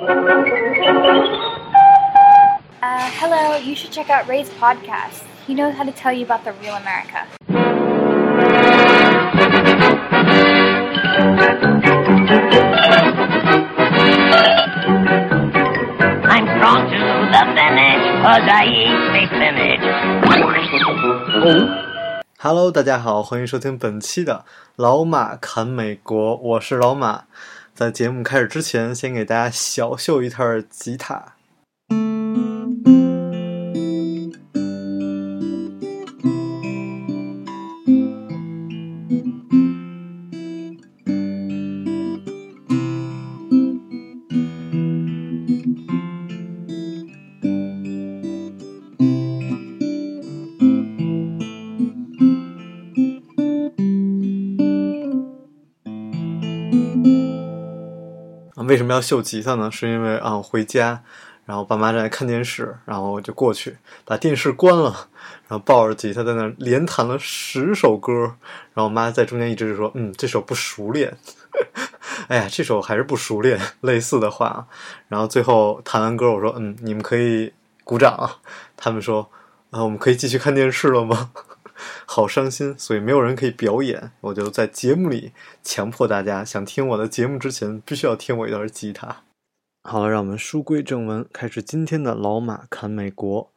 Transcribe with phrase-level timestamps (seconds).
[3.20, 5.22] hello, you should check out Ray's podcast.
[5.46, 7.26] He knows how to tell you about the real America.
[16.24, 16.96] I'm strong to
[17.32, 19.84] the finish, cause I eat me spinach.
[22.38, 24.46] Hello，大家好，欢迎收听本期的
[24.76, 27.24] 老马侃美国，我是老马。
[27.81, 31.33] 在节目开始之前，先给大家小秀一套吉他。
[59.01, 59.69] 秀吉他呢？
[59.71, 61.01] 是因为啊，回家，
[61.45, 65.09] 然后爸妈正在看电视，然后我就过去把电视关了，
[65.47, 68.13] 然后抱着吉他在那连弹了十首歌，
[68.73, 71.17] 然后我妈在中间一直就说：“嗯，这首不熟练。
[72.27, 74.67] ”哎呀，这首还是不熟练，类似的话。
[75.07, 77.51] 然后最后弹完歌，我说：“嗯，你们可以
[77.83, 78.37] 鼓掌。”
[78.77, 79.29] 他们说
[79.71, 81.31] ：“啊，我们可以继续看电视了吗？”
[82.05, 84.11] 好伤心，所以没有人可以表演。
[84.21, 85.31] 我就在节目里
[85.63, 89.23] 强迫大家，想听我的节目之前，必须要听我一段吉他。
[89.83, 93.51] 好了，让我们书归正文，开始今天的老马侃美国。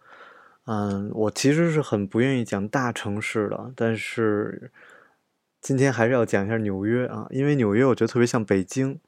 [0.66, 4.70] 嗯，我其实是很不愿意讲大城市的，但是
[5.60, 9.00] 今天还是要讲一下纽约啊，因为纽约我觉得特别像北京。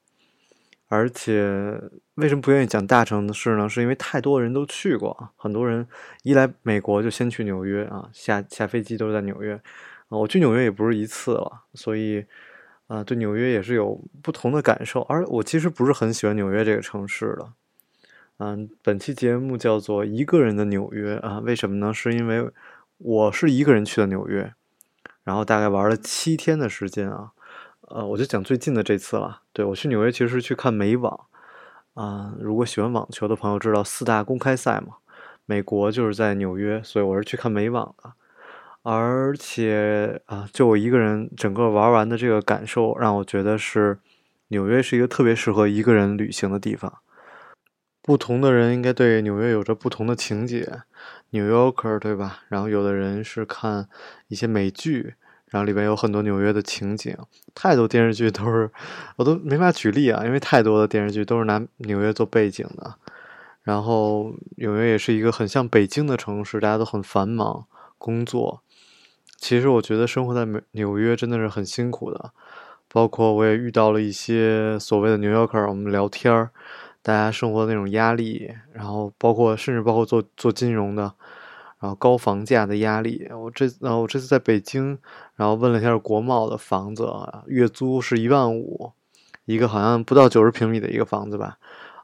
[0.89, 1.81] 而且
[2.17, 3.69] 为什么不愿意讲大城市呢？
[3.69, 5.87] 是因为太多人都去过，很多人
[6.23, 10.17] 一来美国就先去纽约啊，下下飞机都是在纽约啊。
[10.17, 12.25] 我去纽约也不是一次了，所以
[12.87, 15.01] 啊，对纽约也是有不同的感受。
[15.01, 17.53] 而我其实不是很喜欢纽约这个城市的。
[18.39, 21.93] 嗯，本期节目叫做《一个人的纽约》啊，为什么呢？
[21.93, 22.49] 是因为
[22.97, 24.51] 我是一个人去的纽约，
[25.23, 27.33] 然后大概玩了七天的时间啊。
[27.81, 29.43] 呃，我就讲最近的这次了。
[29.53, 31.27] 对我去纽约其实是去看美网
[31.97, 32.33] 啊。
[32.39, 34.97] 如果喜欢网球的朋友知道四大公开赛嘛，
[35.45, 38.13] 美国就是在纽约，所以我是去看美网的。
[38.83, 43.99] 而且啊，就我一个人整个玩完的这个感受，让我觉得是
[44.47, 46.99] 纽约是一个特别适合一个人旅行的地方。
[48.01, 50.83] 不同的人应该对纽约有着不同的情节，
[51.31, 52.43] 纽约客对吧？
[52.47, 53.89] 然后有的人是看
[54.29, 55.15] 一些美剧。
[55.49, 57.15] 然后里边有很多纽约的情景，
[57.55, 58.69] 太多电视剧都是，
[59.15, 62.95] 我都没法举例啊，因为太多的电视剧都是拿纽约做背景的。
[63.63, 67.65] 然后纽约也是一个很像北京的城市，大家都很繁忙
[67.97, 68.61] 工作。
[69.37, 72.31] 其实我觉得生活在美纽约真的是很辛苦的，
[72.89, 76.49] 包括我也遇到了一些所谓的纽约客，我们聊天儿，
[77.01, 81.13] 大家生活的那种压力，然后包括甚至包括做做金融的。
[81.79, 84.97] 然后高房价的压力，我这然后我这次在北京，
[85.35, 87.07] 然后问了一下国贸的房子，
[87.45, 88.93] 月租是一万五，
[89.45, 91.57] 一个好像不到九十平米的一个房子吧，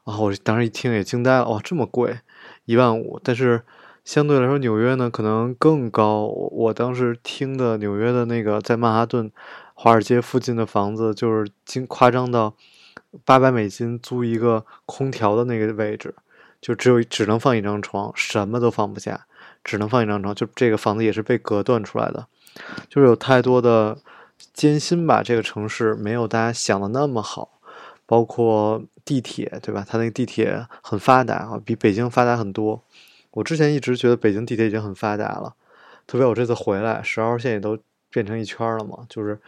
[0.04, 2.20] 啊，我当时一听也惊呆了，哇，这么贵，
[2.66, 3.62] 一万五，但是
[4.04, 9.32] 相对来说纽约呢可能更高，我当时听的纽约的那个在曼哈顿
[9.74, 12.54] 华尔街附近的房子，就是经夸张到
[13.24, 16.14] 八百美金租一个空调的那个位置，
[16.60, 19.26] 就只有只能放一张床，什么都放不下。
[19.64, 22.26] 只能放一张床，就这个房子也是被隔断出来的，
[22.88, 23.98] 就是有太多的
[24.52, 25.22] 艰辛吧。
[25.22, 27.58] 这个城市没有大家想的那么好，
[28.06, 29.84] 包括地铁，对吧？
[29.88, 32.82] 它那个地铁很发达啊，比北京发达很多。
[33.32, 35.54] 我之前一直觉得北京地铁已经很发达了，
[36.06, 37.76] 特别我这次回来，十号线也都
[38.10, 39.40] 变成一圈了嘛，就是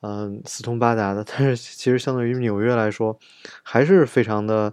[0.00, 1.24] 嗯四通八达的。
[1.24, 3.16] 但是其实相对于纽约来说，
[3.62, 4.72] 还是非常的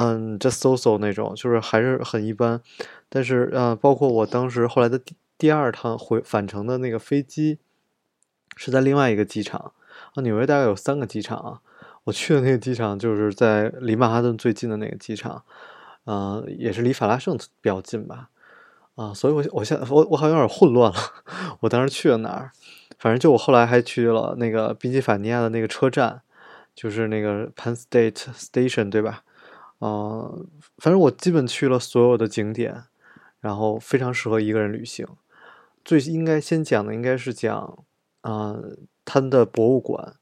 [0.00, 2.60] 嗯 just so so 那种，就是还是很一般。
[3.08, 7.58] 但是，呃，包括我当时后来的第第二趟回返程的那个飞机，
[8.56, 9.72] 是在另外一个机场
[10.14, 10.22] 啊。
[10.22, 11.60] 纽约大概有三个机场，
[12.04, 15.42] 我去的那个机场就是在离曼哈顿最近的那个机场，
[16.04, 18.28] 呃，也是离法拉盛比较近吧，
[18.94, 20.98] 啊，所以我我现在我我好像有点混乱了，
[21.60, 22.52] 我当时去了哪儿？
[23.00, 26.22] 反正就我后来还去了那个宾夕法尼亚的那个车站，
[26.74, 29.24] 就是那个 Penn State Station，对吧？
[29.78, 30.32] 啊，
[30.78, 32.84] 反正我基本去了所有的景点。
[33.40, 35.06] 然后非常适合一个人旅行。
[35.84, 37.84] 最应该先讲的应该是讲
[38.22, 38.56] 啊，
[39.04, 40.16] 它的博物馆，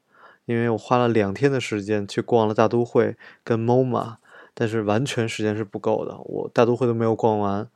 [0.45, 4.17] 因为我花了两天的时间去逛了大都会跟 MoMA，
[4.53, 7.67] 但是完全时间是不够的，我大都会都没有逛完。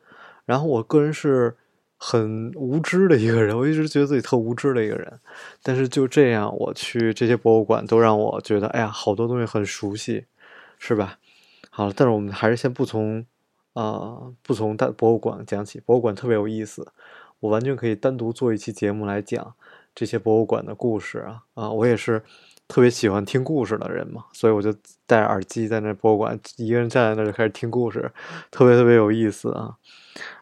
[0.45, 1.55] 然后我个人是
[1.97, 5.19] 很无知的一个人，我一直觉得自己特无知的一个人。
[5.63, 10.25] 但是就这样，我去这些博物馆都让我觉得，哎呀，好多东西很熟悉，
[10.77, 11.17] 是吧？
[11.73, 13.25] 好了，但是我们还是先不从
[13.73, 16.91] 啊、不从大博物馆讲起，博物馆特别有意思，
[17.39, 19.53] 我完全可以单独做一期节目来讲
[19.95, 21.69] 这些博物馆的故事啊啊！
[21.69, 22.21] 我也是
[22.67, 24.75] 特别喜欢听故事的人嘛，所以我就
[25.07, 28.11] 戴耳机在那博物馆一个人站在那儿就开始听故事，
[28.51, 29.77] 特别特别有意思啊！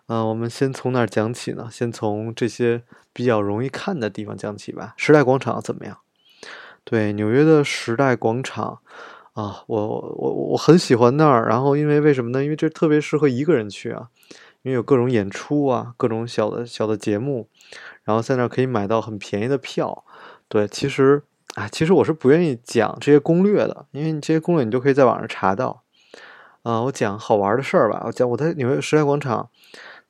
[0.07, 1.69] 啊，我们先从哪讲起呢？
[1.71, 2.81] 先从这些
[3.13, 4.95] 比较容易看的地方讲起吧。
[4.97, 5.99] 时代广场怎么样？
[6.83, 8.79] 对，纽约的时代广场
[9.39, 9.87] 啊，我
[10.17, 11.47] 我我很喜欢那儿。
[11.47, 12.43] 然后因为为什么呢？
[12.43, 14.09] 因为这特别适合一个人去啊，
[14.63, 17.47] 因为有各种演出啊，各种小的小的节目，
[18.03, 20.03] 然后在那儿可以买到很便宜的票。
[20.49, 21.23] 对，其实
[21.55, 25.83] 啊，其实我是不愿意讲这些攻略的，因为你这些攻略你都可以在网上查到。
[26.63, 28.03] 啊，我讲好玩的事儿吧。
[28.07, 29.49] 我讲我在纽约时代广场，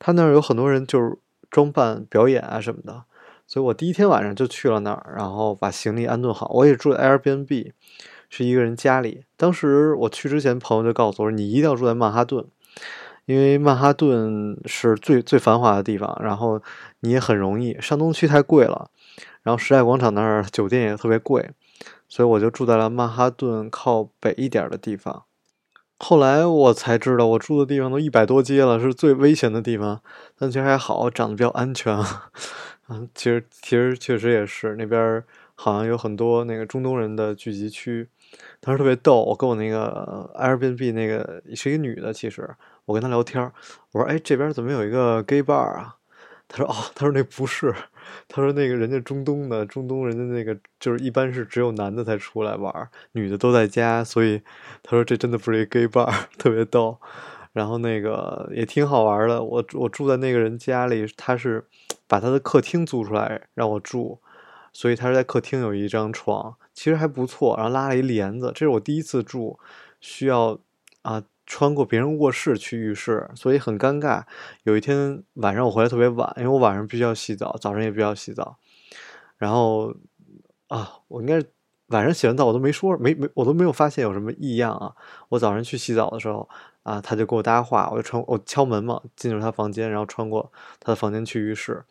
[0.00, 1.16] 他那儿有很多人就是
[1.48, 3.04] 装扮表演啊什么的，
[3.46, 6.50] 所以我第一天晚上就去了那儿，然后把行李安顿好。
[6.54, 7.72] 我也住在 Airbnb，
[8.30, 9.24] 是一个人家里。
[9.36, 12.46] 当时我去之前，朋友就告诉我说，你一定要住在曼哈顿，
[13.26, 16.62] 因为曼哈顿是最最繁华的地方，然后
[17.00, 17.76] 你也很容易。
[17.80, 18.90] 上东区太贵了，
[19.42, 21.50] 然后时代广场那儿酒店也特别贵，
[22.08, 25.24] 所以我就住在了曼哈顿靠北一点的地方。
[26.02, 30.00] 后来我才知道，我住的地方都一百多街了，是最危险的地方。
[30.38, 31.94] 但其实还好，长得比较安全。
[32.88, 35.22] 嗯， 其实其实确实也是，那边
[35.54, 38.08] 好像有很多那个中东人的聚集区。
[38.60, 42.48] 当时特别逗，我跟我那个 Airbnb 那个是一个女的，其实
[42.84, 43.42] 我跟她聊天，
[43.92, 45.96] 我说：“哎，这边怎么有一个 gay bar 啊？”
[46.48, 47.74] 她说：“哦，她说那不是，
[48.28, 54.42] 她说那个人家中东的，中东人家那个就是一般是只有男的才出来玩，女的都在家，所以
[54.82, 56.98] 她说这真的不是一个 gay bar， 特别逗。
[57.52, 61.66] 然后那个也挺好玩的，我我住在那个人家里，他是
[62.06, 64.20] 把他的客厅租出来让我住，
[64.72, 69.58] 所以他是在客厅有一张床，其实还不错，然后拉了一帘子，这是我第一次住，
[70.00, 70.58] 需要
[71.02, 71.22] 啊。
[71.46, 74.22] 穿过别人卧室去浴室，所以很尴尬。
[74.62, 78.56] 有一天晚上我回来特别晚，因为我晚上必须要洗澡，早上也必须要洗澡。
[79.36, 79.92] 然后
[80.68, 81.50] 啊，我应该是
[81.88, 84.94] 晚上洗完澡我都没说，没没我都没有发现有什么异样啊。
[85.30, 86.48] 我早上去洗澡的时候
[86.84, 91.84] 啊，他就给我搭话，我就穿我敲门嘛，进入他房间，然后穿过他的房间去浴室。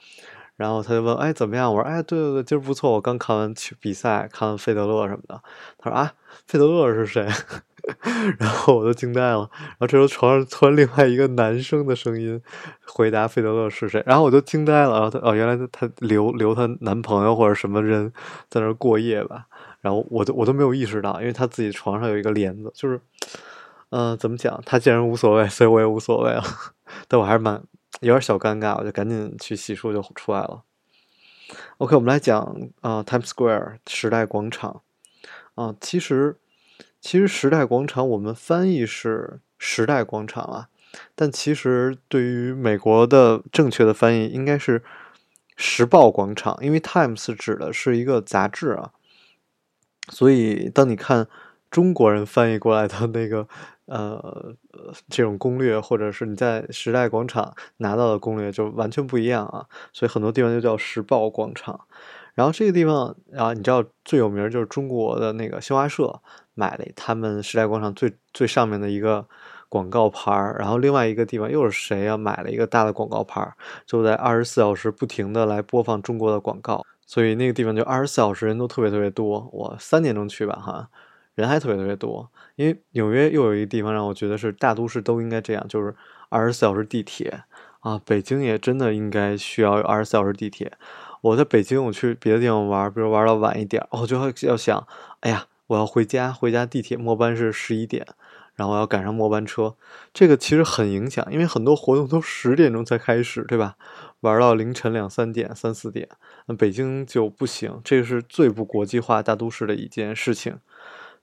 [0.60, 5.42] 然后他就问：“哎，怎么样？”我说：“哎，对对对，今儿不错，我刚看完去比赛，看完费德勒什么的。”
[5.80, 6.12] 他说：“啊，
[6.46, 7.26] 费德勒是谁？”
[8.38, 9.50] 然后我都惊呆了。
[9.54, 12.40] 然后这时候床上突然另外一个男生的声音
[12.86, 14.92] 回答费德勒是谁，然后我就惊呆了。
[14.92, 18.12] 然后他哦，原来他她留留她男朋友或者什么人
[18.50, 19.46] 在那儿过夜吧。
[19.80, 23.00] 然后我都我都没有意识到，因为他自己床上有一个帘子，就是
[23.92, 24.62] 嗯、怎么讲？
[24.66, 26.44] 他既然无所谓，所以我也无所谓了。
[27.08, 27.64] 但我还是蛮
[28.01, 30.63] 有点小尴尬，我就赶紧去洗漱就出来了。
[31.80, 32.39] OK，我们来讲
[32.81, 34.81] 啊、呃 Times Square 时代广场
[35.56, 36.38] 啊、其实
[37.01, 40.69] 其实时代广场我们翻译是时代广场啊，
[41.15, 44.83] 但其实对于美国的正确的翻译应该是
[45.57, 48.94] 时报广场，因为 Times 指的是一个杂志啊，
[50.09, 51.27] 所以当你看
[51.69, 53.47] 中国人翻译过来的那个
[53.89, 54.56] 呃
[55.09, 59.65] 这种攻略，或者是你在时代广场拿到的攻略，就完全不一样啊。
[59.91, 61.80] 所以很多地方就叫时报广场。
[62.36, 66.21] 然后这个地方啊，你知道最有名就是中国的那个新华社
[66.53, 69.27] 买了他们时代广场最最上面的一个
[69.68, 73.53] 广告牌儿，然后另外一个地方又是谁啊买了一个大的广告牌儿，
[73.86, 79.50] 就在二十四小时不停的来播放中国的广告，所以那个地方就二十四小时人都特别特别多。
[79.51, 80.89] 我三点钟去吧，哈，
[81.39, 82.29] 人还特别特别多。
[82.55, 85.96] 因为纽约又有一个地方让我觉得是大都市都应该这样，就是
[86.29, 87.43] 二十四小时地铁
[87.79, 88.00] 啊。
[88.05, 90.74] 北京也真的应该需要有二十四小时地铁。
[91.22, 94.88] 我在北京，我去别的地方玩，比如玩到晚一点，我就会要想，
[95.22, 98.08] 哎呀，我要回家，回家地铁末班是十一点，
[98.55, 99.75] 然后我要赶上末班车，
[100.13, 103.75] 这个其实很影响，因为很多活动都十点钟才开始，对吧？
[104.22, 106.08] 玩到凌晨两三点、三四点，
[106.48, 110.58] 那北京就不行，这个是最不国际化大都市的一件事情。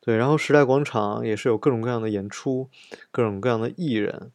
[0.06, 2.70] 对，然后时代广场也是有各种各样的演出，
[3.10, 4.30] 各种各样的艺人。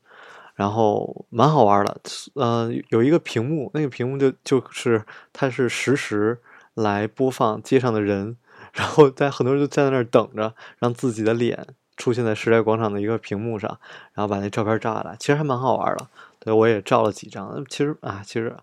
[0.53, 1.99] 然后蛮好玩的，
[2.35, 6.39] 呃，有一个屏幕，那个屏幕就就是它是实时
[6.75, 8.37] 来播放街上的人，
[8.73, 11.65] 然后在很多人就在那儿等着，让自己的脸
[11.97, 13.79] 出现在时代广场的一个屏幕上，
[14.13, 16.05] 然后把那照片照下来，其实还蛮好玩的。
[16.39, 18.55] 对我也照了几张，其实啊，其实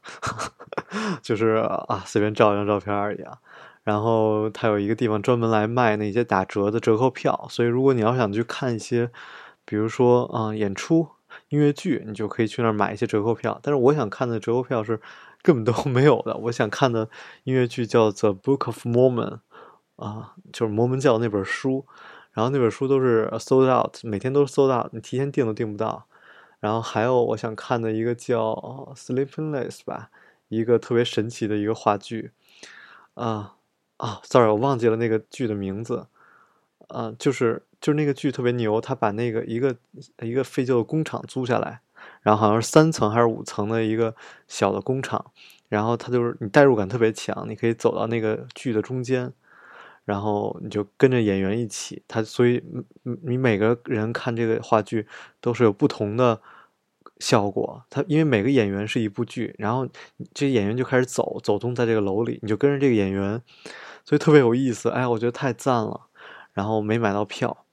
[1.23, 3.39] 就是啊，随便照一张照片而已啊。
[3.89, 9.11] 然后它有一个地方专门来卖那些打折的折扣票，所以如果你要想去看一些，
[9.65, 11.09] 比如说啊、演出。
[11.51, 13.59] 音乐剧，你就可以去那儿买一些折扣票。
[13.63, 15.01] 但是我想看的折扣票是
[15.43, 16.37] 根本都 没有的。
[16.37, 17.09] 我想看的
[17.45, 19.39] 音乐剧叫《The Book of Mormon》，
[20.05, 21.87] 啊，就是摩门教那本书。
[22.33, 26.07] 然后那本书都是 sold out，每天都是 sold out，你提前订都订不到。
[26.61, 28.53] 然后还有我想看的一个叫
[28.97, 30.11] 《Sleepless》吧，
[30.49, 32.33] 一个特别神奇的一个话剧，
[33.15, 33.55] 啊
[33.99, 36.09] 啊，sorry，我忘记了那个剧的名字，
[36.89, 39.77] 啊，就是就是那个剧特别牛，他把那个一个
[40.23, 41.81] 一个废旧的工厂租下来，
[42.23, 44.17] 然后好像是三层还是五层的一个
[44.49, 45.33] 小的工厂，
[45.69, 49.33] 然后他就是你代入感特别强，你可以走到那个剧的中间。
[50.05, 52.65] 然后你就跟着演员一起，他所以
[53.25, 55.07] 你每个人看这个话剧
[55.39, 56.41] 都是有不同的
[57.19, 57.85] 效果。
[57.91, 59.87] 他因为每个演员是一部剧，然后
[60.33, 63.39] 这演员就开始走走动在这个楼里，你就跟着这个演员，
[64.09, 64.89] 所以特别有意思。
[64.89, 66.07] 哎，我觉得太赞了。
[66.55, 67.67] 然后没买到票，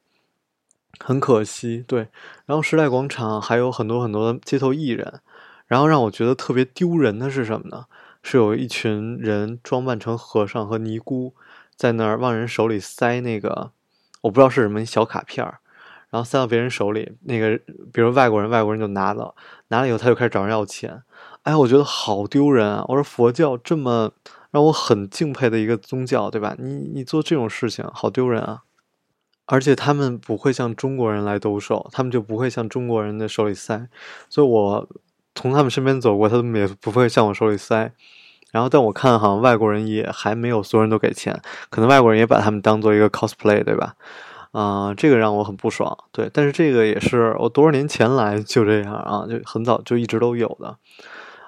[0.99, 1.85] 很可惜。
[1.87, 2.09] 对，
[2.45, 5.21] 然后时代广场还有很多很多的街头艺人。
[5.65, 7.85] 然后让我觉得特别丢人的是什么呢？
[8.21, 11.33] 是有一群人装扮成和尚和尼姑。
[11.77, 13.71] 在那儿往人手里塞那个，
[14.23, 15.59] 我不知道是什么小卡片儿，
[16.09, 17.13] 然后塞到别人手里。
[17.21, 17.57] 那个，
[17.93, 19.33] 比如外国人，外国人就拿了，
[19.69, 21.01] 拿了以后他就开始找人要钱。
[21.43, 22.83] 哎，我觉得好丢人啊！
[22.89, 24.11] 我说佛教这么
[24.55, 26.55] 让我很敬佩的一个宗教，对吧？
[26.57, 28.61] 你你做这种事情好丢人啊！
[29.47, 33.89] 而且他们不会向中国人来兜售，他们就不会向中国人的手里塞。
[34.29, 34.87] 所以我
[35.35, 37.91] 从他们身边走过，他们也不会向我手里塞。
[38.53, 41.37] 然后，但我看好像外国人也还没有所有人都给钱，
[41.69, 43.95] 可能外国人也把他们当做一个 cosplay，对吧？
[44.53, 45.97] 啊，这个让我很不爽。
[46.13, 50.77] 对，但是这个也是我多少年前来就这样啊，就很早就一直都有的。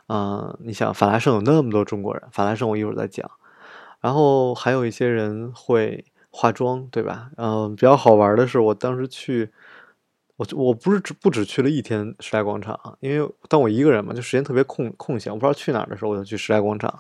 [0.08, 3.30] 嗯，你想法拉盛有那么多中国人，法拉盛我一会儿再讲。
[4.02, 7.30] 然后还有一些人会化妆，对吧？
[7.38, 9.52] 嗯，比较好玩的是，我当时去。
[10.38, 16.94] 我我不是只不只去了一天时代广场，因为当我一个人嘛，就时间特别空空闲，我不知道去哪儿的时候，我就去时代广场，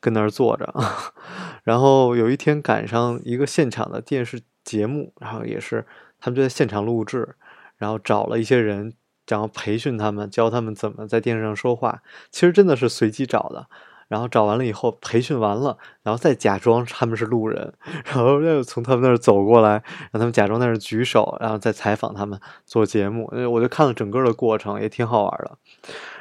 [0.00, 0.68] 跟那儿坐着。
[1.62, 5.86] 然后有一天赶上一个现场的电视节目，然后也是
[6.18, 7.36] 他们就在现场录制，
[7.76, 8.92] 然后找了一些人，
[9.28, 12.02] 然后培训他们，教他们怎么在电视上说话。
[12.30, 13.66] 其实真的是随机找的。
[14.08, 17.72] 然后找完了以后，培训完了，然后再假装他们是路人，
[18.04, 23.26] 然后又从他们那儿走过来，让他们假装在那儿举手，然后再采访他们做节目。
[23.50, 25.56] 我就看了整个的过程，也挺好玩的。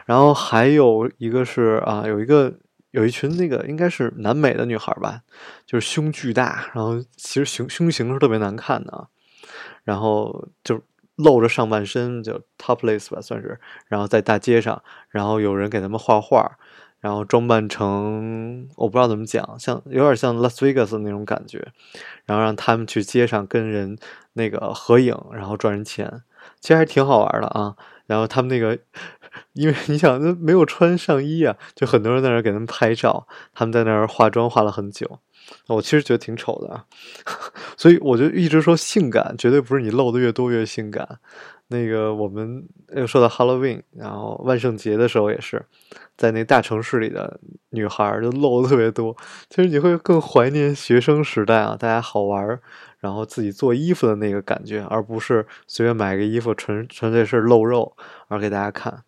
[0.05, 2.53] 然后还有一个是啊，有一个
[2.91, 5.24] 有一群那个应该是南美的女孩吧，
[5.65, 9.10] 就是胸巨大，然后其实胸胸型是特别难看的，
[9.84, 10.79] 然后就
[11.15, 16.57] 露着上半身，就 topless 吧算是，然后在大街上，然后有人给他们画画。
[16.99, 21.57] 然后装扮成我不知道怎么讲，像有点像 Las Vegas 那种感觉，
[22.25, 23.97] 然后让他们去街上跟人
[24.33, 26.21] 那个合影，然后赚人钱，
[26.59, 27.75] 其实还挺好玩的啊。
[28.05, 28.77] 然后他们那个，
[29.53, 35.17] 因为你想，那没有穿上衣啊，就很多人在那儿给他们拍照，他们在那儿化妆化了很久。
[35.67, 36.86] 我其实觉得挺丑的，
[37.77, 41.19] 所以我就一直说性感绝对不是你露的越多越性感。
[41.67, 45.65] 那个我们又说到 Halloween，然后万圣节的时候也是，
[46.17, 49.15] 在那大城市里的女孩就露的特别多。
[49.50, 52.60] 其实你会更怀念学生时代啊，大家好玩，
[53.00, 57.95] 然后自己做衣服的那个感觉，而不是随便买个衣服纯纯粹是露肉
[58.27, 59.03] 而给大家看。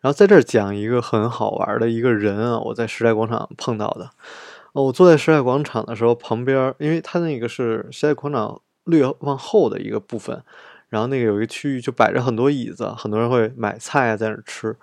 [0.00, 4.10] 然后在这儿讲一个很好玩的一个人啊，我在时代广场碰到的。
[4.74, 10.42] 哦，我坐在时代广场的时候，旁边因为它那个是时代广场略往后的一个部分。
[10.88, 14.76] 然后那个有一个区域就摆着很多椅子，很多人会买菜，在那吃。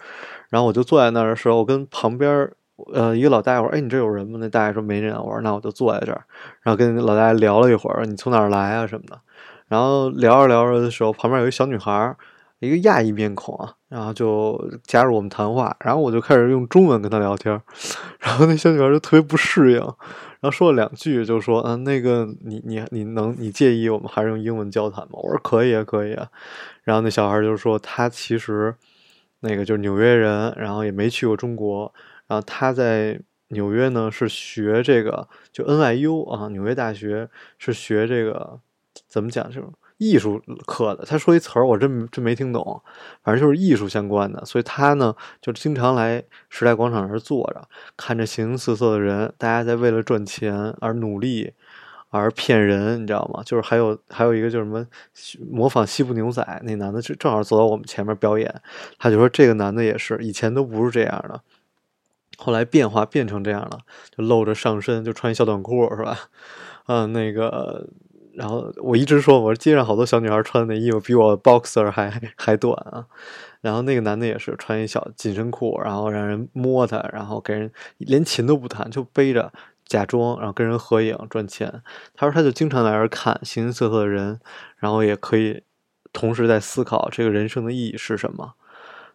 [0.50, 2.50] 然后我就坐在那儿的时候，我跟旁边
[2.93, 6.24] 呃一个老大爷我说：“哎，你这有人吗？”那大爷说：“没人。”我说：“那我就坐在这儿。”
[6.63, 9.19] 然后跟老大爷聊了一会儿，你从哪儿来啊什么的。
[9.67, 12.15] 然后聊着聊着的时候，旁边有一小女孩，
[12.62, 15.75] 一个亚裔面孔啊，然后就加入我们谈话。
[15.80, 17.60] 然后我就开始用中文跟他聊天，
[18.22, 19.80] 然后那小女孩就特别不适应。
[19.80, 26.27] 然后说了两句，就说：“嗯，那个你你你能你介意我们还是用英文交谈吗？”我说：“可以啊，可以啊。”
[26.84, 28.75] 然后那小孩就说：“他其实
[29.39, 31.91] 那个就是纽约人，然后也没去过中国。
[32.27, 37.27] 然后他在纽约呢是学这个，就 NYU 啊，纽约大学
[37.58, 38.60] 是学这个
[39.08, 42.81] 怎么讲这种。”艺术课的，他说一词儿，我真真没听懂，
[43.24, 47.62] 反正就是艺术相关的，所以他呢就经常来时代广场那儿坐着，
[47.96, 51.53] 看着形形色色的人，大家在为了赚钱而努力，
[52.10, 53.43] 而骗人，你知道吗？
[53.46, 54.84] 就是还有还有一个就是什么
[55.51, 58.51] 模仿西部牛仔那男的，就正好走到我们前面表演，
[58.98, 61.39] 他就说这个男的也是以前都不是这样的，
[62.38, 63.77] 后来变化变成这样了，
[64.17, 66.17] 就露着上身，就穿一小短裤是吧？
[66.88, 67.88] 嗯， 那个。
[68.33, 73.05] 然后我一直说，我说街上好多小女孩穿的那衣服比我 boxer 还还短啊。
[73.59, 79.51] 然后那个男的也是穿一小紧身裤，然后让人摸他，然后给人连琴都不弹，就背着
[79.85, 81.83] 假装，然后跟人合影赚钱。
[82.15, 84.39] 他说他就经常来这儿看形形色色的人，
[84.77, 85.61] 然后也可以
[86.11, 88.53] 同时在思考这个人生的意义是什么，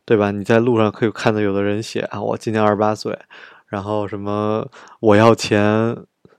[0.04, 0.30] 对吧？
[0.30, 3.18] 你在路上可以看到有的人写啊，我今年二十八岁，
[3.66, 4.68] 然后什么
[5.00, 5.96] 我要钱。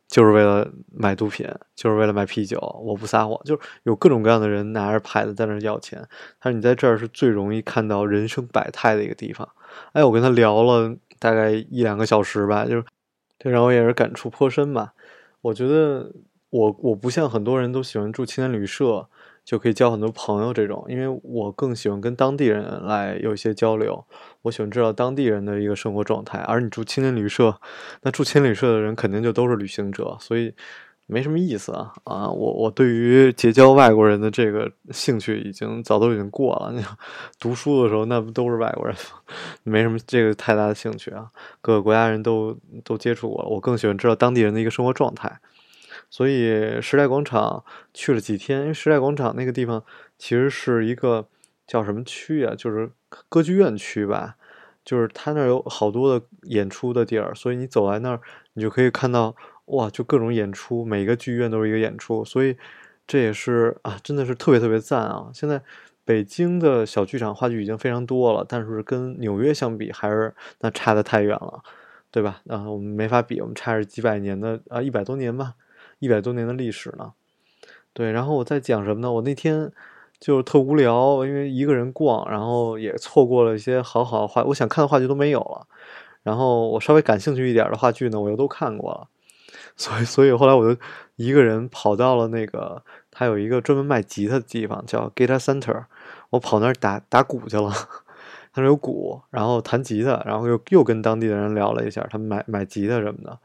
[0.08, 3.40] 就是为了买毒品，就是为了买啤酒，我不撒谎。
[3.44, 6.02] 就是有各种各样的人拿着牌子在那要钱。
[6.40, 9.48] 他说你在这儿是最容易看到人生百态的一个地方。
[9.94, 12.84] 哎，我跟他聊了大概一两个小时吧，就是
[13.38, 14.94] 这让我也是感触颇深吧。
[15.42, 16.12] 我觉得
[16.50, 19.08] 我我不像很多人都喜欢住青年旅社。
[19.48, 24.06] 就可以交很多朋友，这种，因为我更喜欢跟当地人来有一些交流，
[24.48, 26.40] 我喜欢知道当地人的一个生活状态。
[26.40, 27.60] 而你住青年旅社，
[28.02, 30.54] 那住青年旅社的人肯定就都是旅行者，所以
[31.06, 32.28] 没什么意思啊啊！
[32.30, 36.72] 我我对于结交外国人的这个兴趣已经早都已经过了。
[36.74, 36.84] 你
[37.40, 38.96] 读书的时候那不都是外国人，
[39.64, 41.30] 没什么这个太大的兴趣啊。
[41.62, 45.40] 各个国家人都都接触过了，我更喜欢知道当地人的一个生活状态。
[46.10, 47.64] 所以时代广场
[47.94, 49.84] 去了几天，因为时代广场那个地方
[50.18, 51.28] 其实是一个
[51.66, 52.54] 叫什么区啊？
[52.56, 52.90] 就是
[53.30, 54.36] 歌剧院区吧。
[54.86, 58.22] 就是它那儿有好多的演出的地儿，所以你走来那儿，
[58.54, 59.36] 你就可以看到
[59.66, 62.24] 哇，就各种演出，每个剧院都是一个演出。
[62.24, 62.56] 所以
[63.06, 65.30] 这也是啊，真的是特别特别赞啊！
[65.34, 65.62] 现在
[66.06, 71.62] 北京的小剧场话剧已经非常多了，但是跟纽约相比，还是那差得太远了，
[72.10, 72.42] 对吧？
[72.48, 75.56] 啊，我们没法比，我们差着几百年的啊，一百多年吧。
[76.00, 77.12] 一百多年的历史呢，
[77.92, 79.12] 对，然后我在讲什么呢？
[79.12, 79.72] 我那天
[80.20, 85.68] 就是特无聊，因为一个人逛，然后也错过了一些好好的话，我想看的话剧都没有了。
[86.24, 89.08] 然后我稍微感兴趣一点的话剧呢，我又都看过了。
[89.78, 90.80] 所以，所以后来我就
[91.16, 95.86] 一个人跑到了那个他有一个专门卖吉他的地方，叫 Guitar Center。
[96.32, 97.72] 我跑那儿打打鼓去了，
[98.52, 103.40] 他那有鼓，然后弹吉他，然后又又跟当地的人聊了一下，他们买买吉他什么的。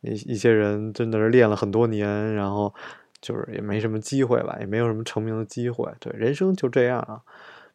[0.00, 2.72] 一一些人真的是练了很多年，然后
[3.22, 5.90] 就是也没什么机会吧，也没有什么成名的机会。
[5.98, 7.22] 对，人生就这样啊，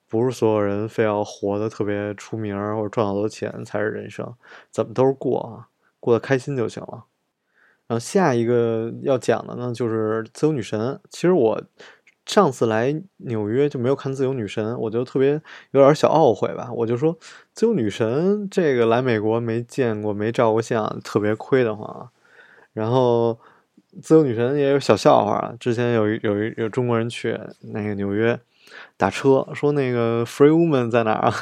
[0.08, 4.36] 不是所有人非要活得特别出名或者赚好多钱才是人生，
[4.70, 5.68] 怎么都是过啊，
[6.00, 7.06] 过得开心就行了。
[7.88, 11.00] 然后下一个要讲的呢，就是自由女神。
[11.10, 11.64] 其实我
[12.26, 16.70] 上次来纽约就没有看自由女神，我就特别有点小懊悔吧。
[16.74, 17.18] 我就说
[17.54, 22.10] 自由女神这个来美国没见过、没照过相，特别亏得慌。
[22.74, 23.40] 然后，
[24.02, 25.54] 自由女神也有小笑话啊。
[25.60, 27.40] 之前有一有一有中国人去
[27.74, 28.40] 那个纽约
[28.98, 31.34] 打车，说那个 Free Woman 在哪儿啊？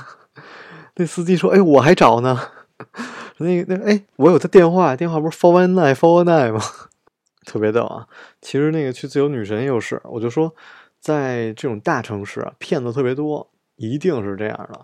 [0.96, 2.39] 那司机说：“哎，我还找呢。
[3.39, 6.62] ”那个那哎，我有他电话，电话不是 Four One Nine Four One Nine 吗？
[7.46, 8.08] 特别逗啊！
[8.41, 10.54] 其实那个去自由女神又是，我就说，
[11.00, 14.80] 在这种大城市，骗子特别多，一定是这样的。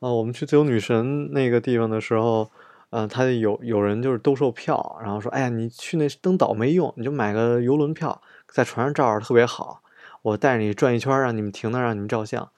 [0.00, 2.50] 啊，我们去自由女神那个地方的时候。
[2.96, 9.82] 嗯，他有有人就是兜售票，然后说：“哎呀，你去那登岛没用，你就买个游轮票，在船上照着特别好。
[10.22, 12.48] 我带着你转一圈，让你们停那，让你们照相。”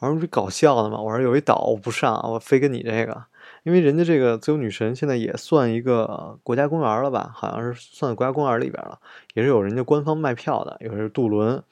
[0.00, 3.24] 我说：“这搞笑的嘛！”我说：“有一岛我不上，我非跟你这个，
[3.64, 7.30] 因为人家这个自由女神现在也算一个国家公园了吧？
[7.34, 8.98] 好像是算国家公园里边了，
[9.34, 11.62] 也是有人家官方卖票的，有是渡轮。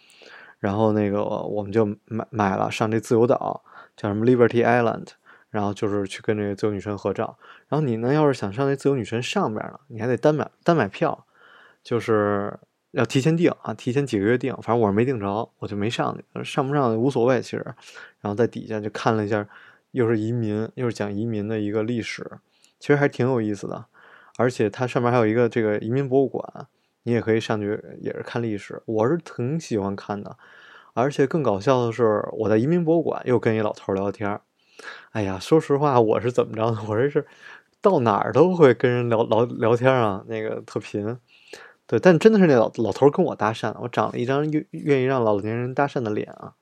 [0.59, 3.63] 然后那个我们就买买了上这自由岛，
[3.97, 5.07] 叫什么 Liberty Island。”
[5.53, 7.39] 然后就是去跟这个自由女神合照。
[7.69, 11.27] 然后你呢，要是想上那自由女神上边呢，你还得单买单买票，
[11.85, 12.59] 就是
[12.93, 14.55] 要提前订啊，提前几个月订。
[14.57, 16.43] 反正我是没订着，我就没上去。
[16.43, 17.65] 上不上无所谓，其实。
[18.21, 19.47] 然后在底下就看了一下，
[19.91, 22.39] 又是移民，又是讲移民的一个历史，
[22.81, 23.85] 其实还挺有意思的。
[24.39, 26.67] 而且它上面还有一个这个移民博物馆，
[27.03, 28.83] 你也可以上去，也是看历史。
[28.87, 30.39] 我是挺喜欢看的。
[30.95, 34.41] 而且更搞笑的是，我在移民博物馆又跟一老头聊天。
[35.13, 36.79] 哎呀，说实话，我是怎么着呢？
[36.89, 37.27] 我这是
[37.81, 41.19] 到哪儿都会跟人聊聊聊天啊，那个特贫。
[41.87, 46.55] 对，但真的是那老老头跟我搭讪，我长了一张愿愿意让老年人搭讪的脸啊。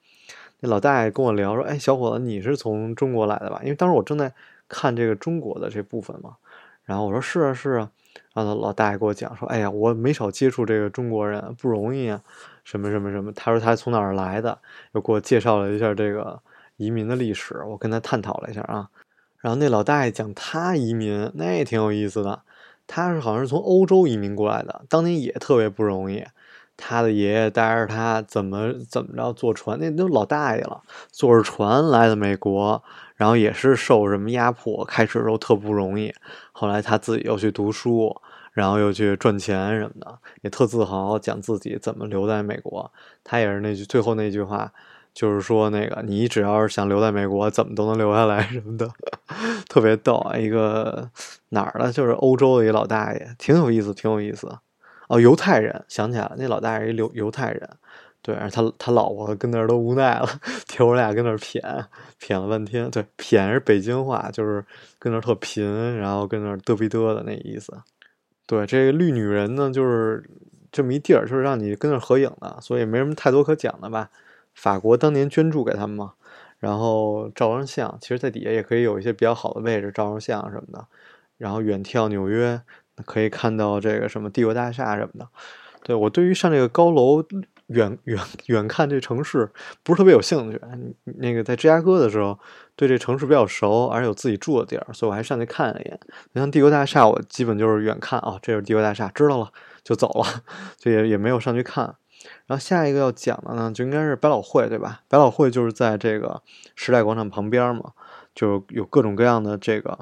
[0.61, 4.33] 那老大爷跟我聊说：“哎，小伙子，你是从中国来的吧？”因为当时我正在
[4.69, 6.37] 看这个中国的这部分嘛。
[6.85, 7.91] 然后我说：“是啊，是啊。”
[8.35, 12.21] 然后老大爷给我讲说：“哎呀，我没少接触这个中国人，不容易啊，
[12.65, 14.59] 什么什么什么。”他说他从哪儿来的，
[14.93, 16.41] 又给我介绍了一下这个。
[16.81, 18.89] 移民的历史，我跟他探讨了一下啊，
[19.41, 22.41] 然后那老大爷讲他移民，那也挺有意思的。
[22.87, 26.25] 他是好像是从欧洲移民过来的，当年也特别不容易。
[26.79, 30.81] 他的爷爷带着他怎么怎么着坐船，那都老大爷了，
[31.13, 32.83] 坐着船来的美国，
[33.15, 36.11] 然后也是受什么压迫，开始时候特不容易。
[36.53, 38.19] 后来他自己又去读书，
[38.55, 42.91] 然后又去赚钱什么的，也特自豪讲自己怎么留在美国。
[43.23, 44.73] 他也是那句最后那句话。
[45.13, 48.89] 就是说，那个你只要是想留在美国，怎么都能留下来什么的，
[49.69, 50.37] 特别逗啊！
[50.37, 51.11] 一个
[51.51, 54.49] 哪儿的，就是欧洲的一个老大爷，挺有意思，挺有意思。
[55.09, 57.69] 哦，犹太人，想起来了，那老大爷一犹犹太人，
[58.23, 60.29] 对，他他老婆跟那儿都无奈了，
[60.69, 61.61] 听我俩跟那儿谝
[62.21, 64.65] 谝了半天，对，谝是北京话，就是
[64.99, 67.77] 跟那儿特贫，然后跟那儿嘚逼嘚的那意思。
[68.47, 70.25] 对，这个绿女人呢，就是
[70.71, 74.09] 这么一地儿，就是让你跟那儿合影的，所以没什么太多可讲的吧。
[74.61, 76.13] 法国当年捐助给他们嘛，
[76.59, 80.87] 然后照张相，其实在底下也可以有一些比较好的位置照张相什么的，
[81.39, 82.61] 然后远眺纽约。
[83.07, 85.27] 可以看到这个什么帝国大厦什么的，
[85.83, 87.25] 对我对于上这个高楼
[87.69, 89.51] 远远远看这城市
[89.83, 90.61] 不是特别有兴趣。
[91.05, 92.39] 那个在芝加哥的时候，
[92.77, 95.99] 对这城市比较熟，而且有自己住的地儿，所以我还上去看了一眼。
[96.35, 99.51] 像帝国大厦，我基本就是远看啊，这是帝国大厦，知道了
[99.83, 100.43] 就走了，
[100.77, 101.97] 就也也没有上去看。
[102.51, 105.03] 然后下一个要讲的呢，就应该是百老汇，对吧？
[105.07, 106.43] 百老汇就是在这个
[106.75, 107.93] 时代广场旁边嘛，
[108.35, 110.01] 就有各种各样的这个。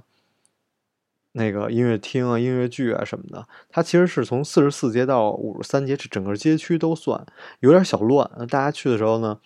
[1.33, 7.25] 那个音乐厅啊，音乐剧啊什么的，它其实是从四十四街到五十三街，这整个街区都算
[7.61, 8.29] 有点小乱。
[8.49, 9.39] 大家去的时候呢，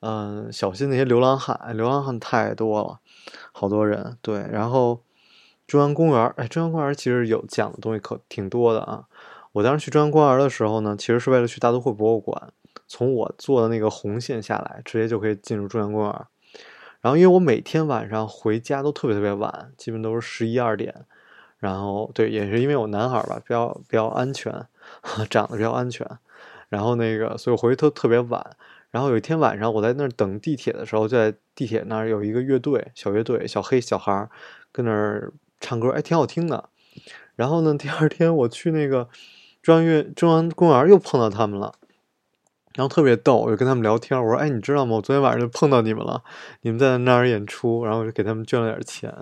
[0.00, 3.00] 嗯，小心那些流浪汉，流浪汉太多了，
[3.52, 4.16] 好多人。
[4.22, 5.02] 对，然后
[5.66, 9.04] 中央公园，哎，中央公园其实有讲的东西可挺多的啊。
[9.52, 12.52] 我当时去中央公园的时候呢，其实是为了去大都会博物馆，
[12.86, 16.26] 从我坐的那个红线下来，直接就可以进入中央公园。
[17.00, 20.94] 然后因为我每天晚上回家都特别特别晚，基本都是十一二点。
[21.58, 24.52] 然后对，也是因为我男孩吧，比较比较安全，
[25.28, 26.06] 长得比较安全。
[26.68, 28.56] 然后那个，所以我回去特特别晚。
[28.90, 34.30] 然后有一天晚上，我在那儿等地铁的时候，在地铁那儿有一个乐队，小乐队，小黑小孩儿
[34.72, 36.70] 跟那儿唱歌，哎，挺好听的。
[37.36, 39.08] 然后呢，第二天我去那个
[39.62, 41.74] 中央乐中央公园又碰到他们了，
[42.74, 44.96] 然后特别逗，我就跟他们聊天，我说，哎，你知道吗？
[44.96, 46.22] 我昨天晚上就碰到你们了，
[46.62, 49.14] 你们在那儿演出，然后我就给他们捐了点钱，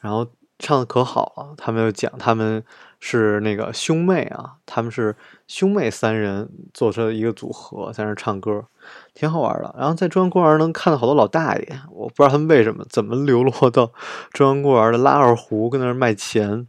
[0.00, 0.26] 然后。
[0.58, 2.62] 唱的可好了，他们又讲他们
[3.00, 5.16] 是那个兄妹啊，他们是
[5.48, 8.64] 兄妹三人做成一个组合在那唱歌，
[9.12, 9.74] 挺好玩的。
[9.76, 13.90] 然后在中央公园能看到好多老大爷，我不知道他们为什么怎么流落到
[14.30, 16.68] 中央公园的拉二胡跟那儿卖钱，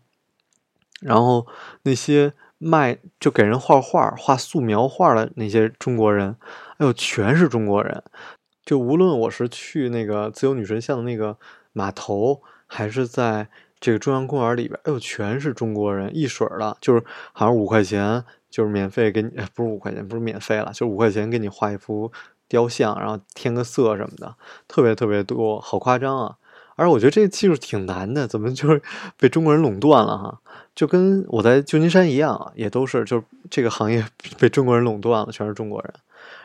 [1.01, 1.45] 然后
[1.83, 6.35] 那些卖就给人画画画素描画的那些中国人，
[6.77, 8.03] 哎呦全是中国人，
[8.65, 11.37] 就无论我是去那个自由女神像的那个
[11.73, 13.49] 码头，还是在。
[13.83, 22.09] 这个中央公园里边，哎呦，全是中国人，一水儿的，就是好像五块钱就是免费给你，不是五块钱，不是免费了，就五块钱给你画一幅
[22.47, 24.37] 雕像，然后添个色什么的，
[24.69, 26.37] 特别特别多，好夸张啊！
[26.75, 28.81] 而我觉得这个技术挺难的，怎么就是
[29.17, 30.39] 被中国人垄断了哈？
[30.75, 34.05] 就跟我在旧金山一样，也都是就是这个行业
[34.39, 35.93] 被中国人垄断了，全是中国人，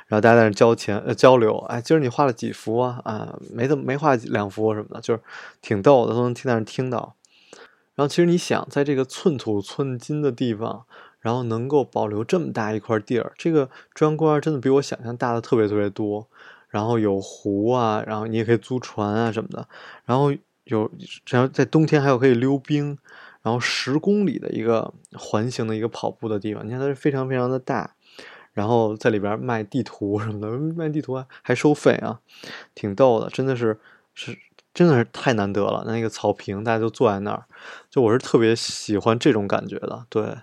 [0.06, 3.00] 然后大家在那交钱呃交流，哎，今儿你画了几幅啊？
[3.04, 5.20] 啊，没怎么没画两幅什么的，就是
[5.62, 7.14] 挺逗的，都能听在那听到。
[7.94, 10.84] 然后其实你想，在这个寸土寸金的地方，
[11.20, 16.28] 然后能够保留这么大一块地儿，这个中央公园真的比我想象大的特别特别多。
[16.68, 19.68] 然后有湖啊，然后你也可以租船啊什么的。
[20.04, 20.32] 然后
[20.64, 20.90] 有，
[21.28, 22.98] 然后在冬天还有可以溜冰。
[23.42, 27.94] 然后十公里的一个环形的一个跑步的地方，你看它是非常非常的大。
[28.52, 32.20] 然后在里边卖地图什么的，卖地图还还收费啊，
[32.74, 33.78] 挺逗的，真的是
[34.14, 34.38] 是。
[34.74, 37.46] 真的是太难得了，那个草坪，大家都坐在那儿，
[37.90, 40.06] 就我是特别喜欢这种感觉的。
[40.08, 40.36] 对，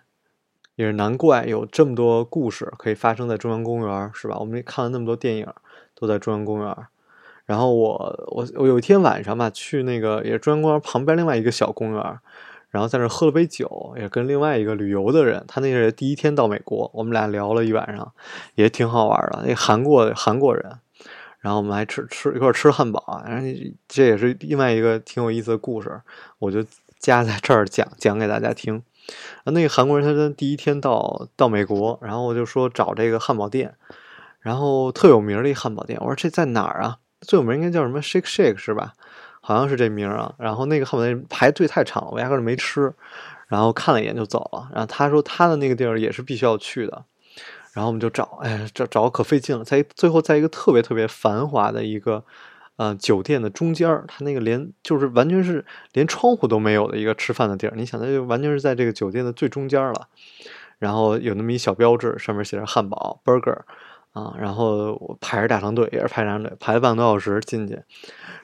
[0.75, 4.37] 也是难怪有这么多故事可以发生在中央公园，是吧？
[4.37, 5.47] 我们看了那么多电影，
[5.95, 6.75] 都在中央公园。
[7.45, 12.19] 然后我我我有一天晚上吧，去那个也是中央公园旁边另外一个小公园，
[12.69, 18.11] 然后在那喝了杯酒，也跟另外一个旅游的人，他那是第一天到美国，我们俩聊了一晚上，
[18.55, 19.43] 也挺好玩的。
[19.47, 20.79] 那韩国韩国人。
[21.41, 23.47] 然后我们还吃吃一块吃汉堡，然后
[23.87, 26.01] 这也是另外一个挺有意思的故事，
[26.39, 26.65] 我就
[26.97, 28.81] 加在这儿讲讲给大家听。
[29.43, 33.75] 啊，那个韩国人他第一天到到美国，然后我就说找这个汉堡店，
[34.45, 36.99] 然后特有名的一汉堡店，我说这在哪儿啊？
[37.21, 38.93] 最有名应该叫什么 Shake Shake 是吧？
[39.41, 40.31] 好像是这名啊。
[40.37, 42.93] 然后那个汉堡店排队太长了，我压根儿没吃，
[43.47, 44.69] 然后看了一眼就走了。
[44.71, 47.05] 然后他说他的那个地儿也是必须要去的。
[47.73, 52.23] 然后我们就找，哎，找找可费劲了，在最后在一个特别特别繁华的一个，
[52.75, 57.73] 呃，酒店的中间儿，它那个连就是完全是连窗户都没有的一个吃饭的地儿。
[57.75, 60.07] 你想，它就完全是在这个酒店的最中间了。
[60.77, 63.61] 然后有那么一小标志，上面写着汉堡 （burger），
[64.15, 67.77] 啊，然后我排着大长队，也是排长队，排了半个多小时进去。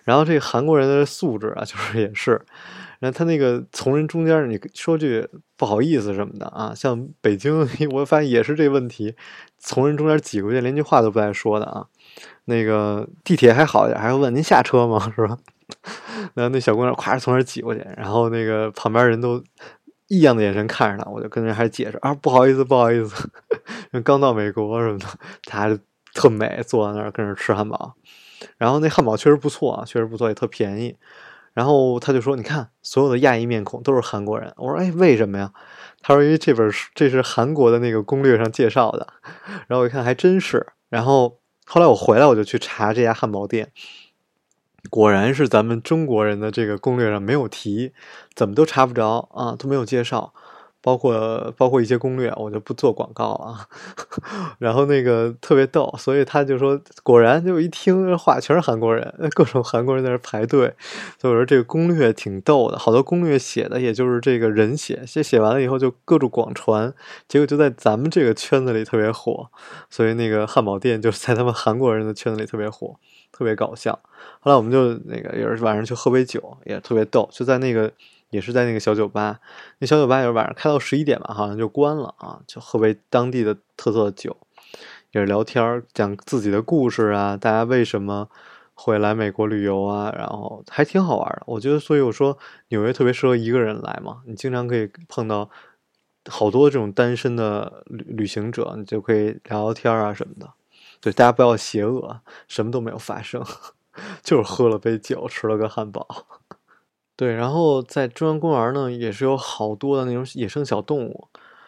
[0.04, 2.42] 然后这个韩国人的素质啊， 就是也是。
[3.00, 9.16] 然后他那个从人中间，你说句不好意思什么的啊，像北京， 我发现也是这问题，
[9.58, 11.86] 从人中间挤过去，连句话都不带说的啊。
[12.46, 15.12] 那个地铁还好一点，还会问您下车吗？
[15.16, 15.38] 是吧？
[16.36, 19.42] 然后那小姑娘咵从那儿挤过去，然后那个旁边人都
[20.12, 23.32] 异样的眼神看着他，我就跟人还解释啊，不好意思，不好意思，
[24.04, 25.06] 刚到美国什么的，
[25.46, 25.80] 她还
[26.14, 27.94] 特美，坐在那儿跟着吃汉堡。
[28.58, 30.98] 然后那汉堡确实不错啊，确实不错，也特便宜。
[31.54, 35.54] 然后他就说：“你看，所有的亚裔面孔都是韩国人。”我说：“哎，为什么呀？”
[36.04, 39.08] 他说：“因为这本书这是韩国的那个攻略上介绍的。
[39.68, 40.68] ”然后我一看，还真是。
[40.90, 43.72] 然后后来我回来，我就去查这家汉堡店，
[44.90, 47.94] 果然是咱们中国人的这个攻略上没有提，
[48.36, 50.34] 怎么都查不着啊，都没有介绍。
[50.82, 53.68] 包括包括一些攻略，我就不做广告了。
[54.58, 60.74] 然后那个特别逗，所以他就说，果然就一听这话全是韩国人， 各种韩国人在那排队。
[61.20, 66.94] 所以我说这个攻略挺逗的，好多攻略写的也就是这个人写，写写完了以后就各种广传，
[67.28, 69.50] 结果就在咱们这个圈子里特别火。
[69.90, 72.96] 所以那个汉堡店就是在他们韩国人的圈子里特别火，
[73.32, 74.00] 特别搞笑。
[74.40, 77.92] 后来我们就那个也是晚上去喝杯酒，也特别逗，就在那个。
[78.32, 79.40] 也是在那个小酒吧，
[79.78, 82.42] 那小酒吧也是晚上开到十一点吧，好像就关了啊。
[82.48, 84.36] 就喝杯当地的特色的酒，
[85.12, 88.28] 也是聊天讲自己的故事啊，大家为什么
[88.74, 91.44] 会来美国旅游啊，然后还挺好玩的。
[91.46, 92.38] 我觉得，所以我说
[92.70, 95.50] 纽约特别适合一个人来嘛，你经常可以碰到
[96.30, 100.50] 好多这种单身的旅旅行者，你就可以聊聊天啊什么的。
[101.02, 103.44] 对，大家不要邪恶，什么都没有发生，
[104.24, 106.08] 就是喝了杯酒，吃了个汉堡。
[107.22, 111.28] 对，然后在中央公园呢，也是有好多的那种野生小动物。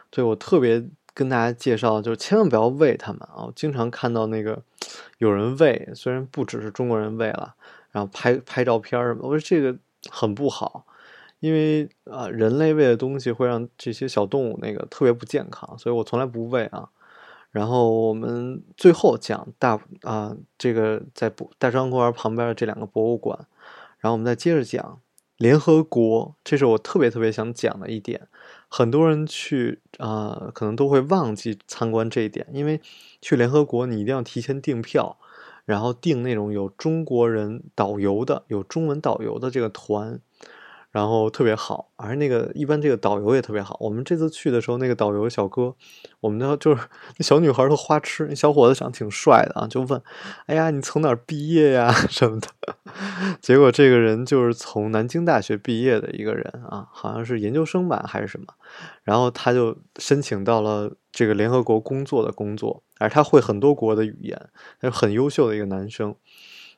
[0.09, 3.45] 对我特别跟大家介绍，就是千万不要喂它们啊！
[3.45, 4.63] 我经常看到那个
[5.19, 7.53] 有人喂，虽然不只是中国人喂了，
[7.91, 9.77] 然后拍拍照片什么，我说这个
[10.09, 10.87] 很不好，
[11.39, 16.89] 因为啊，人类喂的东西会让这些小动物那个特别不健康，所以我从来不喂啊。
[17.51, 23.37] 然后我们最后讲大啊，这个在大中央公园旁边的这两个博物馆，
[23.99, 24.99] 然后我们再接着讲。
[25.43, 28.29] 联合国，这是我特别特别想讲的一点。
[28.69, 32.79] 很多人去啊，可能都会忘记参观这一点，因为
[33.21, 35.17] 去联合国你一定要提前订票，
[35.65, 40.21] 然后订那种有中国人导游的、有中文导游的这个团。
[40.93, 43.75] 然后特别好，而那个一般这个导游也特别好。
[43.79, 45.75] 我们这次去的时候，那个导游小哥，
[46.19, 46.83] 我们的就是
[47.17, 49.99] 那小女孩都花痴，那小伙子长得挺帅的啊，就问
[50.45, 52.47] ：“哎呀，你从哪儿毕业呀？” 什么的。
[53.41, 58.45] 结果这个人就是从南京大学毕业的一个人啊，好像是研究生吧还是什么。
[59.01, 66.15] 然后他就申请到了这个联合国工作的工作，而他会很多国的语言，他很优秀的一个男生。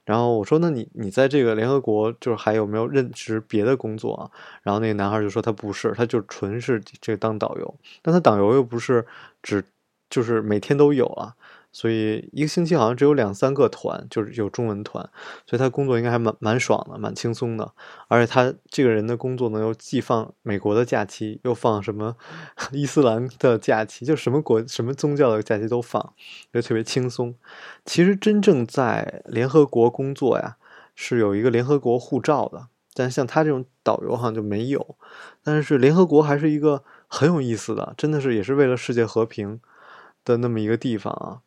[0.05, 4.31] 然后我说：“那你你在这个联合国就是还有没有任职别的工作啊？”
[4.63, 9.05] 然后那个男孩就说：“他不是，他就纯是这当导游，但他导游又不是
[9.41, 9.63] 只
[10.09, 11.33] 就是每天都有啊。”
[11.75, 15.03] 所以一个星期好像只有两三个团，就是有中文团，
[15.45, 17.69] 所以他工作应该还蛮蛮爽的，蛮轻松的。
[18.07, 22.15] 而且他这个人的工作呢，又既放美国的假期，又放什么
[22.71, 26.13] 伊斯兰的假期，就什么国什么宗教的假期都放，
[26.53, 27.35] 就特别轻松。
[27.83, 30.55] 其实真正在联合国工作呀，
[30.95, 34.95] 是有一个联合国护照的，但像他这种导游好像就没有。
[35.43, 39.59] 但是联合国还是一个很有意思的，真的是也是为了世界和平
[40.23, 41.41] 的那么一个地方啊。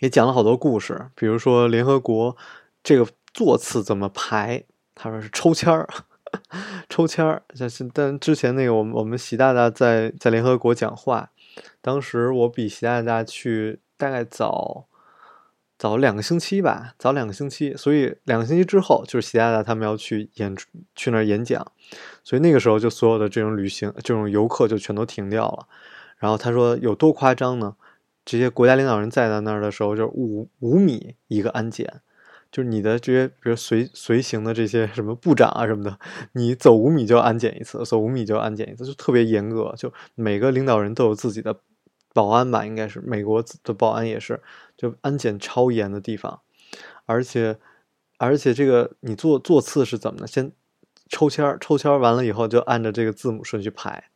[0.00, 2.36] 也讲了好多故事，比如说联合国
[2.82, 5.88] 这个座次怎么排，他说是抽签儿，
[6.88, 7.42] 抽签儿。
[7.54, 11.30] 像是但之前那个我们我们习大大在在联合国讲话，
[11.80, 14.86] 当时我比习大大去大概早
[15.76, 20.56] 早两个星期吧，早两个星期，所以两个星期之后就是习大大他们要去演
[20.94, 21.64] 去那儿演讲，
[22.22, 25.66] 所以那个时候就所有的这种旅行这种游客就全都停掉了。
[26.18, 27.76] 然后他说有多夸张呢？
[28.30, 32.02] 这些国家领导人在在那儿的时候，就是五五米一个安检，
[32.52, 35.98] 就是你的这些，比如随随行的这些什么部长啊什么的，
[36.32, 39.74] 你走五米就要安检一次，走五米就要安检一次，就特别严格。
[39.78, 41.58] 就每个领导人都有自己的
[42.12, 44.42] 保安吧，应该是美国的保安也是，
[44.76, 46.42] 就安检超严的地方。
[47.06, 47.56] 而且
[48.18, 50.26] 而且这个你坐座次是怎么的？
[50.26, 50.52] 先
[51.08, 54.10] 抽签儿，抽签儿完了以后就按照这个字母顺序排，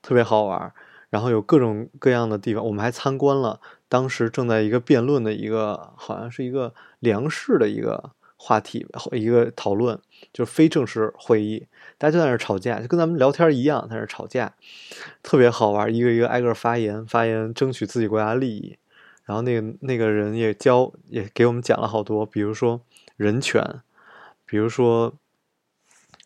[0.00, 0.72] 特别好玩。
[1.10, 9.98] 然后有各种各样的地方，我们还参观了当时正在一个辩论的一个，好像是一个粮食的一个话题，一个讨论，
[10.32, 11.66] 就是非正式会议，
[11.96, 14.52] 大家就在那吵架，就跟咱们聊天一样，在那吵架，
[15.22, 18.76] 特别好玩，一个一个挨个发言，发言争取自己国家利益。
[19.24, 22.82] 然后那个那个人也教，也给我们讲了好多，比如说
[23.16, 23.80] 人权，
[24.44, 25.14] 比如说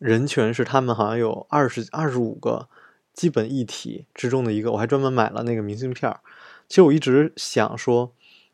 [0.01, 2.69] 人权是他们好像有二十二十五个。
[3.13, 6.21] 基本一体之中的一个，我还专门买了那个明信片儿。
[6.69, 8.13] 其实我一直想说，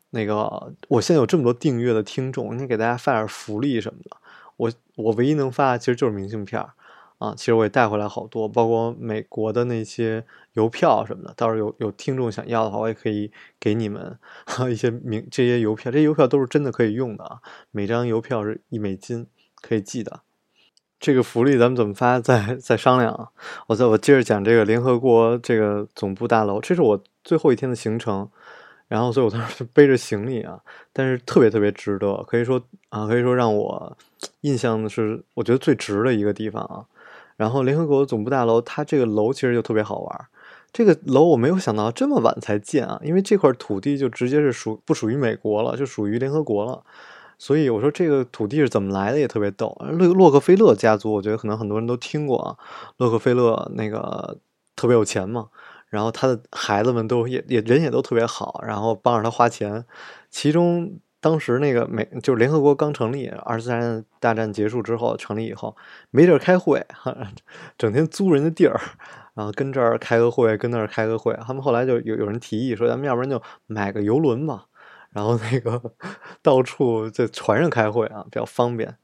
[0.09, 4.17] 那个我现在有这么多订阅的听众，应该给大家发点福利什么的。
[4.57, 6.73] 我我唯一能发的其实就是明信片儿
[7.19, 11.33] 啊，其实我也带回来好多，包括美国的那些邮票什么的。
[11.37, 14.17] 到时候有有听众想要的话，我也可以给你们
[14.69, 17.39] 一些明这些邮票，这些邮票都是真的可以用的啊，
[17.71, 19.27] 每张邮票是一美金，
[19.61, 20.21] 可以寄的。
[20.99, 22.19] 这个福利咱们怎么发？
[22.19, 23.29] 再再商量！
[23.67, 28.29] 我再我接着讲这个联合国这个总部大楼，这是我最后一天的行程，
[28.89, 30.59] 然后所以我当时背着行李啊，
[30.91, 33.97] 但是特别特别值得，可以说啊，可以说让我
[34.41, 36.83] 印象的是我觉得最值的一个地方啊。
[37.37, 40.25] 然后联合国总部大楼，它这个楼其实就特别好玩。
[40.73, 46.83] 这个楼我没有想到这么晚才建啊，因为这块土地就直接是属不属于美国了，就属于联合国了。
[47.39, 49.75] 所以我说这个土地是怎么来的也特别逗。
[49.93, 52.57] 洛洛克菲勒家族，我觉得可能很多人都听过啊。
[52.97, 54.37] 洛克菲勒那个
[54.75, 55.47] 特别有钱嘛，
[55.87, 59.85] 然后他的孩子们都也也人也都特别好，然后帮着他花钱。
[60.29, 65.75] 其中当时那个美就是联合国刚成立，二次大战大战结束之后成立以后
[66.11, 66.85] 没地儿开会，
[67.79, 68.79] 整天租人家地儿，
[69.33, 71.33] 然后跟这儿开个会，跟那儿开个会。
[71.45, 74.65] 他们后来就有有人提议说，咱们要不然就买个游轮吧。
[75.11, 75.81] 然后那个
[76.41, 78.97] 到处在船上开会啊，比较方便。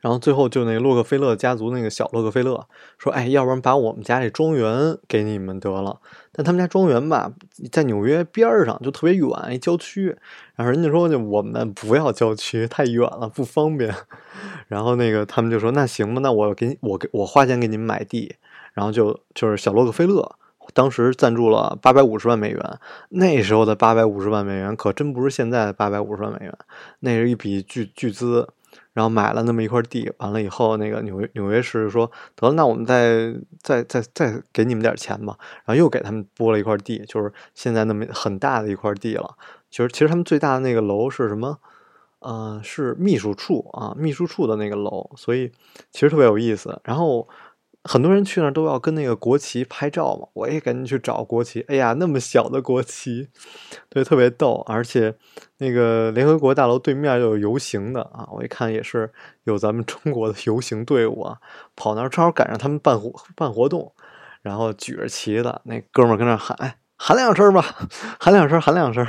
[0.00, 2.66] 然后最后就那洛克菲勒家族那个小洛克菲勒
[2.98, 5.98] 说：“哎，要不然把我们家这庄园给你们得了。”
[6.30, 7.32] 但他们家庄园吧，
[7.72, 10.14] 在纽约边上，就特别远，一郊区。
[10.56, 13.94] 然后人家说：“就我们不要郊区，太远了，不方便。”
[14.68, 18.36] 然后那个他们就说：“那行吧，那我给你，我给我花钱给你们买地。”
[18.74, 20.36] 然后就就是小洛克菲勒。
[20.72, 22.78] 当时赞助了八百五十万美元，
[23.10, 26.56] 那时候的八百五十万美元可真不是现在的八百五十万美元，
[27.00, 28.48] 那是一笔巨巨资。
[28.92, 39.34] 然后买了那么一块地，完了以后，那个纽约纽约市说：“得了，那我们再再再再给你们点钱吧。”然后又给他们拨了一块地，就是现在那么很大的一块地了。
[39.68, 41.58] 其实其实他们最大的那个楼是什么？
[42.20, 45.50] 呃，是秘书处啊，秘书处的那个楼，所以
[45.90, 46.80] 其实特别有意思。
[46.84, 47.28] 然后。
[47.86, 51.60] 很多人去那儿都要跟那个国旗拍照嘛，我也赶紧去找国旗。
[51.68, 53.28] 哎呀，那么小的国旗，
[53.90, 54.64] 对，特别逗。
[54.66, 55.14] 而且
[55.58, 59.12] 那个联合国大楼对面有游行的啊，我一看也是
[59.44, 61.36] 有咱们中国的游行队伍啊，
[61.76, 63.92] 跑那儿正好赶上他们办活办活动，
[64.40, 67.62] 然后举着旗子，那哥们儿跟那喊，喊两声吧，
[68.18, 69.06] 喊两声，喊两声，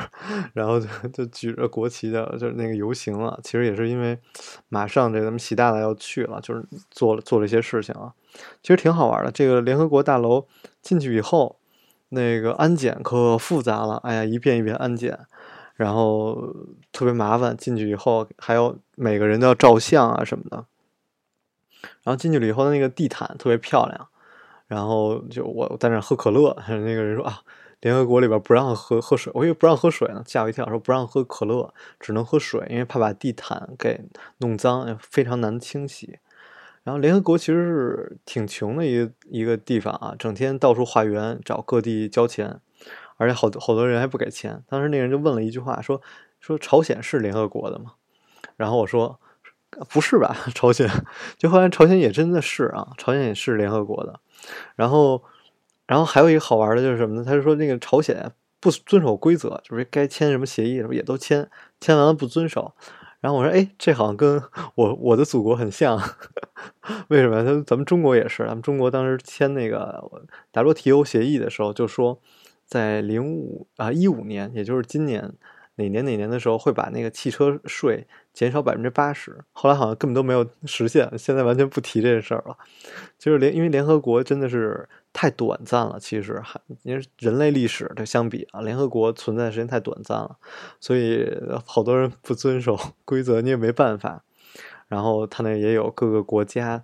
[0.52, 3.40] 然后就就举着国旗的，就是那个游行了。
[3.42, 4.20] 其实也是因为
[4.68, 8.12] 马上这咱们习大大要去了，就是做了做了一些事情啊。
[8.62, 9.32] 其实挺好玩的。
[9.32, 10.46] 这个联合国大楼
[10.82, 11.58] 进去以后，
[12.10, 13.96] 那个安检可复杂了。
[14.04, 15.18] 哎呀，一遍一遍安检，
[15.76, 16.54] 然后
[16.92, 17.56] 特别麻烦。
[17.56, 20.66] 进去以后还有每个人都要照相啊什么的。
[22.04, 24.10] 然后进去了以后，那个地毯特别漂亮。
[24.68, 27.40] 然后就我在那喝可乐，那个人说啊。
[27.82, 30.68] 联合国里边不让喝喝水，我以为不让喝水呢，吓我一跳。
[30.70, 34.02] 说不让喝可乐，只能喝水，因为怕把地毯给
[34.38, 36.20] 弄脏，非常难清洗。
[36.84, 42.60] 然后联合国其实是挺穷的一一个地方啊，整天到处化缘，找各地交钱，
[43.18, 44.64] 而且好多好多人还不给钱。
[44.68, 46.02] 当时那人就问了一句话，说
[46.40, 47.94] 说朝鲜是联合国的吗？
[48.56, 49.20] 然后我说
[49.90, 50.90] 不是吧， 朝鲜。
[51.38, 54.20] 就后来朝鲜也真的是啊，朝鲜也是联合国的。
[54.76, 55.22] 然后。
[55.88, 57.24] 然后还有一个好玩的就是什么呢？
[57.24, 62.74] 他就说那个朝鲜不遵守规则，就是该签什么协议什么也都签，签完了不遵守。
[63.21, 64.41] 然后我说，哎，这好像跟
[64.76, 66.00] 我我的祖国很像。
[67.10, 67.43] 为什么？
[67.43, 70.04] 他咱们中国也是，咱们中国当时签那个
[70.54, 72.19] WTO 协议的时候，就说
[72.65, 75.34] 在零五啊一五年，也就是今年
[75.76, 79.44] 哪年哪年的时候，会把那个汽车税减少百分之八十。
[79.52, 82.58] 后来好像根本都没有实现，现在完全不提这事儿了。
[83.18, 84.88] 就是联因为联合国真的是。
[85.18, 90.36] 太短暂了，其实还因为人类历史的相比啊，联合国存在时间太短暂了，
[90.82, 91.26] 所以
[91.66, 94.26] 好多人不遵守 规则，你也没办法。
[94.90, 96.84] 然后他那也有各个国家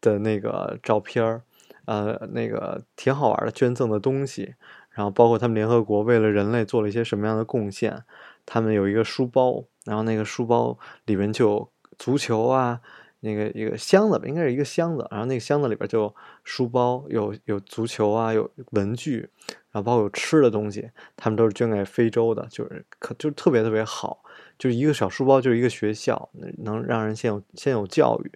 [0.00, 1.42] 的那个照片儿，
[1.84, 4.54] 呃，那个挺好玩的捐赠的东西，
[4.98, 8.02] 然后包括他们联合国为了人类做了一些什么样的贡献，
[8.44, 12.80] 他们有一个书包，然后那个书包里面就有足球啊。
[13.20, 16.12] 那个一个箱子吧，应该是一个箱子，然后那个箱子里边就
[16.44, 19.28] 书包，有有足球啊，有文具，
[19.72, 24.22] 然后包括有吃的东西，他们都是捐给非洲的，就是可就特别特别好，
[24.56, 28.30] 就是一个小书包就是一个学校，能让人先有先有教育，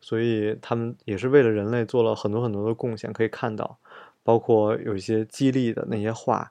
[0.00, 3.78] 所以他们也是为了人类做了很多很多的贡献，可以看到，
[4.26, 6.50] 包括有一些激励的那些话，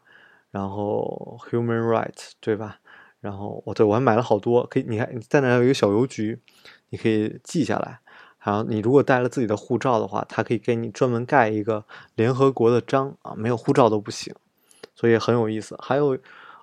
[0.49, 2.79] 然后 human right 对吧？
[3.19, 6.39] 然后我对我还买了好多，可以你看你在那有一个小邮局。
[6.89, 7.99] 你可以记下来，
[8.39, 14.33] 然后你如果带了自己的护照的话，它可以给你专门盖一个联合国的章啊，没有护照都不行，
[14.93, 15.75] 所以很有意思。
[15.81, 16.17] 还有，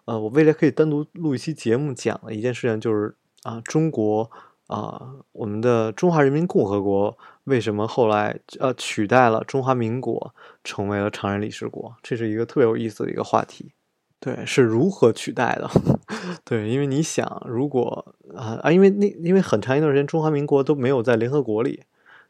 [0.06, 4.30] 呃，我未来可以单独录一期节目讲的一件事情，就是啊，中国
[4.68, 11.94] 啊、我们的中华人民共和国为什么后来呃取代了中华民国，成为了常任理事国？
[12.02, 13.72] 这是一个特别有意思的一个话题。
[14.20, 15.68] 对，是如何取代的？
[16.44, 21.82] 对，因为你想，如果啊啊，因为那因为很长一段时间中华民国都没有在联合国里，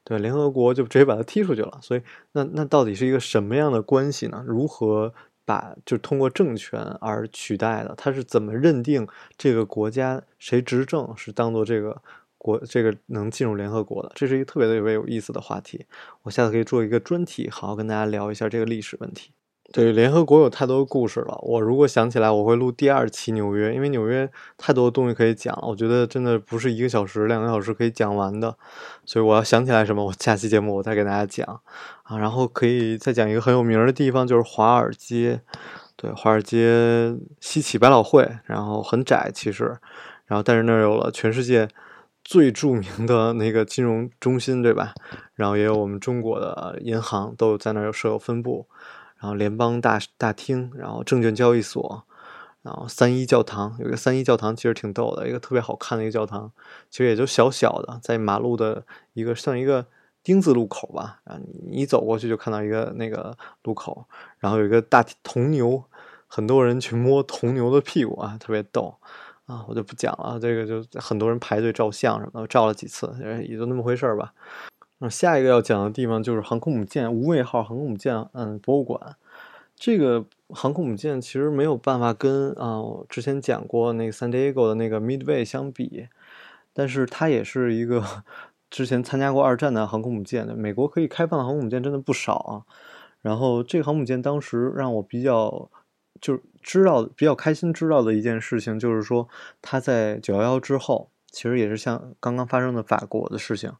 [0.02, 1.78] 对，联合国就直接把它踢出去了。
[1.82, 2.00] 所以
[2.32, 4.42] 那那到底是一个什么样的关系呢？
[4.46, 5.12] 如何
[5.44, 7.92] 把就通过政权而取代的？
[7.98, 9.06] 它是怎么认定
[9.36, 12.00] 这个国家谁执政是当做这个
[12.42, 14.10] 国这个能进入联合国的？
[14.16, 15.86] 这是一个特别特别有意思的话题。
[16.22, 19.30] 我下次可以做一个专题，好好跟大家聊一下这个历史问题。
[19.72, 24.28] 对联合国有太多故事了，我如果想起来，我会录第二期纽约，因为纽约
[24.58, 28.54] 太多东西可以讲了，我觉得真的不是一个小时、两个小时可以讲完的，
[29.06, 31.62] 所以我要想起来什么，我下期节目我再给大家讲
[32.02, 32.18] 啊。
[32.18, 35.40] 然后可以再讲一个很有名的地方，就是华尔街，
[35.96, 39.64] 对，华尔街西起百老汇，然后很窄其实，
[40.26, 41.66] 然后但是那儿有了全世界
[42.24, 44.94] 最著名的那个金融中心，对吧？
[45.34, 48.68] 然后也有我们中国的银行都在那儿有设有分部。
[49.18, 52.04] 然后联邦大大厅，然后证券交易所，
[52.62, 56.50] 然后三一教堂有一个三一教堂，其实挺逗的，一个特别好看的一个教堂，
[56.90, 59.86] 其实也就小小的，在马路的一个像一个
[60.24, 61.38] 丁字路口吧，啊，
[61.70, 64.06] 你一走过去就看到一个那个路口，
[64.40, 65.84] 然后有一个大铜牛，
[66.26, 68.96] 很多人去摸铜牛的屁股啊，特别逗
[69.52, 73.14] 啊，我就不讲了，这个就很多人排队照相什么的，照了几次，
[73.46, 74.32] 也就那么回事儿吧。
[74.98, 79.16] 那下一个要讲的地方就是航空母舰无畏号航空母舰嗯博物馆。
[79.74, 86.06] 这个航空母舰其实没有办法跟啊、我之前讲过那个 San Diego 的那个 Midway 相比，
[86.72, 88.02] 但是它也是一个
[88.70, 90.54] 之前参加过二战的航空母舰的。
[90.54, 92.62] 美国可以开放的航空母舰真的不少啊。
[93.20, 95.68] 然后这个航空母舰当时让我比较
[96.20, 99.28] 就是知道比较开心知道的一件事情，就是说
[99.60, 103.72] 他在九幺幺之后，其实也是像刚刚发生的法国的事情。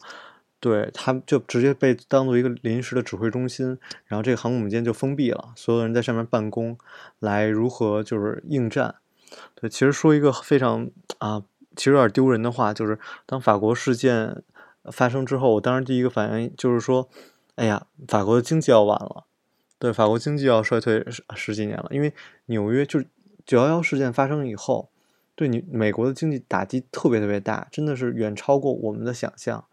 [0.60, 6.78] 对，他就直接被当做一个临时的指挥中心，然后这个航空母舰就封闭了，所有人在上面办公，
[7.18, 8.94] 来如何就是应战。
[9.56, 11.42] 对，其实说一个非常啊，
[11.74, 14.44] 其实有点丢人的话，就是当法国事件
[14.84, 17.08] 发生之后，我当时第一个反应就是说，
[17.56, 19.24] 哎呀，法国的经济要完了，
[19.82, 22.12] 对，法国经济要衰退十十几年了，因为
[22.46, 23.06] 纽约就是
[23.44, 24.88] 九幺幺事件发生以后，
[25.34, 29.64] 对你美国的经济打击特别特别大，真的是远超过我们的想象。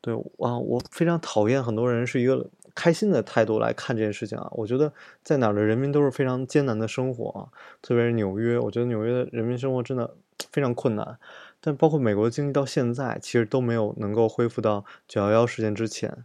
[0.00, 4.48] 对啊，我非常讨厌很多人是一个开心的态度来看这件事情啊。
[4.50, 4.92] 我觉得
[5.22, 7.46] 在哪儿的人民都是非常艰难的生活啊，
[7.80, 10.16] 特别是纽约，我觉得纽约的人民生活真的
[10.50, 11.16] 非常困难。
[11.60, 16.24] 但包括美国经济到现在其实都没有能够恢复到九幺幺事件之前，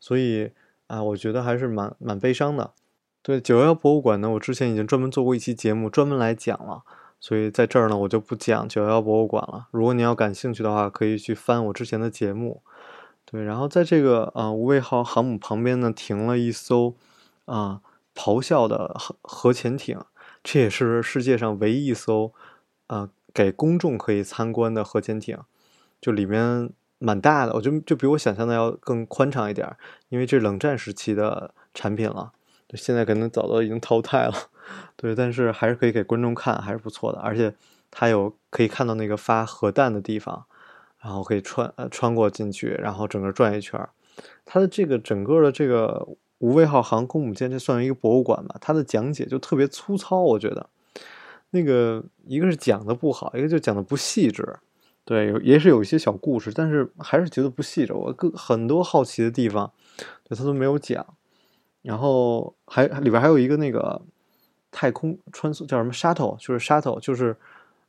[0.00, 0.50] 所以
[0.86, 2.72] 啊，我觉得还是蛮蛮悲伤的。
[3.22, 6.82] 对九幺幺博物馆呢，我之前已经专门做过一期节目，专门来讲了，
[7.18, 9.68] 所以在这儿呢，我就不讲九幺幺博物馆了。
[9.70, 12.62] 如果你要感兴趣的话，可以去翻我之前的节目。
[13.24, 16.94] 对，然后在这个啊无畏号航母旁边呢，停了一艘
[17.46, 17.80] 啊
[18.14, 19.98] 咆哮的核核潜艇，
[20.42, 22.32] 这也是世界上唯一一艘
[22.88, 25.38] 啊给公众可以参观的核潜艇，
[25.98, 26.70] 就里面
[27.04, 29.76] 蛮大的，我觉得就比我想象的要更宽敞一点儿，
[30.08, 32.32] 因为这是冷战时期的产品了，
[32.74, 34.34] 现在可能早都已经淘汰了，
[34.96, 37.54] 对，但是还是可以给观众看，还是不错的，而且
[37.90, 40.46] 它有可以看到那个发核弹的地方。
[41.04, 43.78] 然后可以穿呃穿过进去，然后整个转一圈。
[44.46, 48.56] 它的这个整个的这个无畏号航空母舰，这算一个博物馆吧？
[48.58, 50.70] 它的讲解就特别粗糙，我觉得。
[51.50, 54.56] 那个一个是讲的不好，一个就讲的不细致。
[55.04, 57.92] 对，也是有一些小故事，但是还是觉得不细致。
[57.92, 59.72] 我各很多好奇的地方，
[60.24, 61.06] 对他都没有讲。
[61.82, 64.02] 然后还里边还有一个那个
[64.70, 67.36] 太空穿梭叫什么 shuttle，就是 shuttle，就是。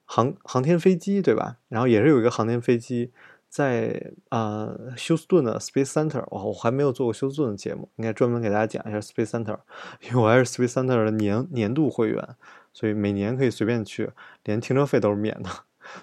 [0.08, 1.58] 航航天飞机对吧？
[1.68, 3.12] 然后也是有一个航天飞机
[3.50, 9.58] 在呃休斯顿的 Space Center，哇，我还没有做过休斯顿的节目，应该专门给大家讲一下 Space Center，
[10.08, 12.24] 因为我还是 Space Center 的年年度会员，
[12.72, 14.12] 所以每年可以随便去，
[14.44, 15.50] 连停车费都是免的，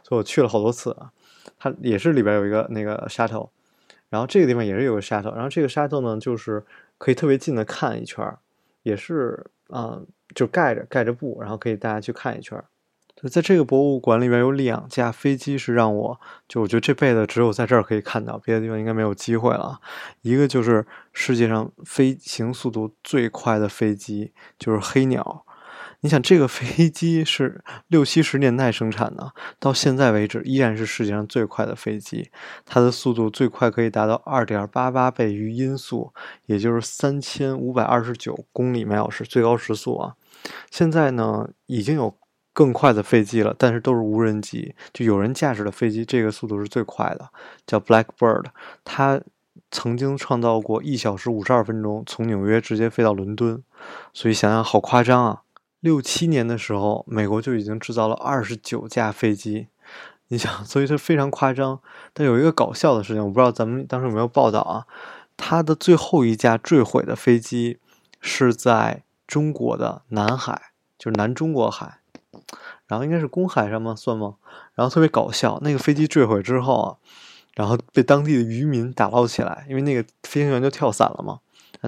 [0.02, 1.10] 所以我去了好多次啊。
[1.58, 3.50] 它也是里边有一个那个 shuttle，
[4.08, 6.64] 然后这个地方也是有个 shuttle，然后这个 shuttle 呢就是
[6.98, 8.24] 可以特别近的看一圈，
[8.82, 10.00] 也是啊、
[10.34, 12.62] 就盖着盖着布，然后可以大家去看一圈。
[13.14, 19.80] 就在这个博物馆里边有两架飞机是让我就我觉得这辈子只有在这儿可以看到，别的地方应该没有机会了。
[20.22, 25.44] 一个就是世界上飞行速度最快的飞机，就是黑鸟。
[26.02, 32.30] 你想这个飞机是六七十年代生产的，到现在为止依然是世界上最快的飞机，
[32.66, 36.12] 它的速度最快可以达到二点八八倍于音速，
[36.46, 40.14] 也就是三千五百二十九公里每小时最高时速啊。
[40.70, 42.16] 现在呢已经有。
[42.54, 47.30] 更快的飞机了，但是都是无人机，就有人驾驶的飞机，这个速度是最快的，
[47.66, 48.44] 叫 Blackbird，
[48.84, 49.18] 它
[49.70, 53.62] 曾经创造过一小时五十二分钟从纽约直接飞到伦敦，
[54.12, 55.40] 所以想想好夸张啊！
[55.82, 59.66] 六七年的时候，美国就已经制造了二十九架飞机，
[60.28, 61.80] 你想，所以它非常夸张。
[62.12, 64.86] 但有一个搞笑的事情，我不知道咱们当时有没有报道啊？
[65.36, 67.80] 它的最后一架坠毁的飞机
[68.20, 71.98] 是在中国的南海，就是南中国海。
[72.86, 73.94] 然后应该是公海上吗？
[73.96, 74.36] 算吗？
[74.74, 76.96] 然后特别搞笑，那个飞机坠毁之后啊，
[77.54, 81.40] 然后被当地的渔民打捞起来，因为那个飞行员就跳伞了嘛，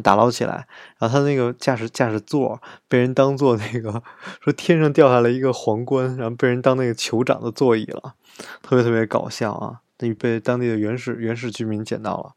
[0.02, 0.66] 打捞起来。
[0.98, 4.02] 然后他那个驾驶驾驶座被人当做那个
[4.40, 8.14] 说天上掉下来一个皇冠，然后被人当那个酋长的座椅了，
[8.62, 9.80] 特别特别搞笑啊！
[9.98, 12.32] 那被当地的原始原始居民捡到了。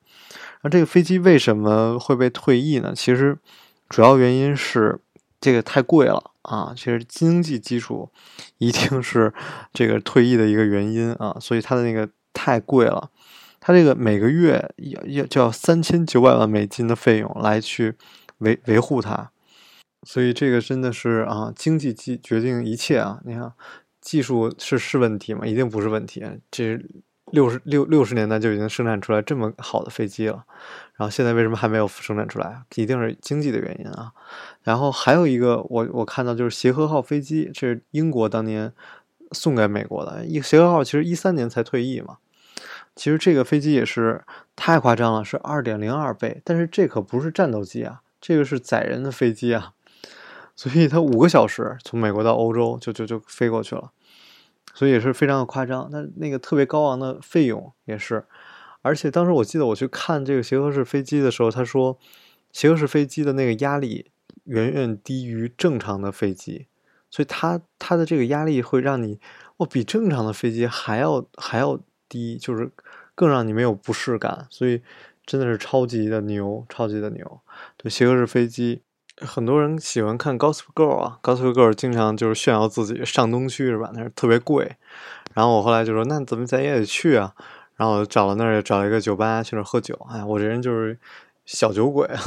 [0.62, 2.94] 那这个飞机为什么会被退役呢？
[2.96, 3.38] 其实
[3.90, 5.00] 主要原因是
[5.42, 6.32] 这个太贵了。
[6.44, 8.10] 啊，其实经济基础
[8.58, 9.34] 一定是
[9.74, 13.10] 这个退役的一个原因啊，所以它的那个太贵了，
[13.68, 17.94] 它这个每个月要要就要三千九百万美金的费用来去
[18.38, 19.30] 维维护它，
[20.04, 23.20] 所以这个真的是啊，经济决决定一切啊！
[23.26, 23.52] 你看，
[24.00, 25.46] 技术是是问题吗？
[25.46, 26.80] 一定不是问题，这。
[27.34, 30.46] 六十六六十年代就已经生产出来这么好的飞机了，
[30.96, 32.62] 然后现在为什么还没有生产出来？
[32.76, 34.14] 一定是经济的原因啊。
[34.64, 38.72] 然后还有一个，我我看到就是协和号飞机，这是英国当年
[39.34, 40.26] 送给美国的。
[40.26, 42.20] 一协和号其实一三年才退役嘛。
[42.98, 44.26] 其实这个飞机也是
[44.58, 49.72] 太夸张了，是二点零二倍，但是这可不是战斗机啊，这个是载人的飞机啊，
[50.56, 53.92] 所以它五个小时从美国到欧洲就就就飞过去了。
[54.74, 58.26] 所以也是非常的夸张，但那个特别高昂的费用也是，
[58.84, 61.98] 而且当时我记得我去看这个协和式飞机的时候，他说，
[62.52, 64.12] 协和式飞机的那个压力
[64.44, 66.68] 远远低于正常的飞机，
[67.10, 69.20] 所以它它的这个压力会让你，
[69.56, 72.70] 哦，比正常的飞机还要还要低，就是
[73.18, 74.84] 更让你没有不适感，所以
[75.26, 77.42] 真的是超级的牛，超级的牛，
[77.76, 78.84] 对协和式飞机。
[79.20, 83.90] 很多人喜欢看《Gossip Girl》啊，《Gossip Girl》经常就是炫耀自己上东区是吧？
[83.96, 84.76] 那是特别贵。
[85.34, 87.34] 然后我后来就说，那怎么咱也得去啊？
[87.76, 90.00] 然后我找了那儿，找一个酒吧去那儿喝酒。
[90.12, 91.00] 哎，我这人就是
[91.46, 92.22] 小酒鬼啊。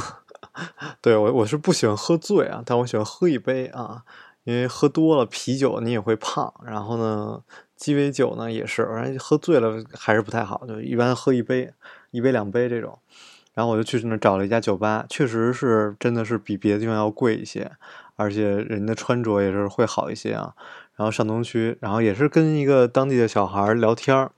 [0.99, 4.03] 对我，我是不喜欢喝醉啊，但我喜欢喝一杯啊，
[4.43, 6.53] 因为喝多了啤酒你也会胖。
[6.65, 7.41] 然后呢，
[7.81, 11.73] 鸡尾酒呢也是，反正喝醉了还是不太好，就一般喝一杯，
[12.11, 12.99] 一杯两杯这种。
[13.55, 17.71] 然后我就去那找了一家酒吧，确实是真的是比别的地方要贵一些，
[18.17, 20.53] 而且人的穿着也是会好一些啊。
[20.95, 24.31] 然后上东区，然后也是跟一个当地的小孩聊天儿，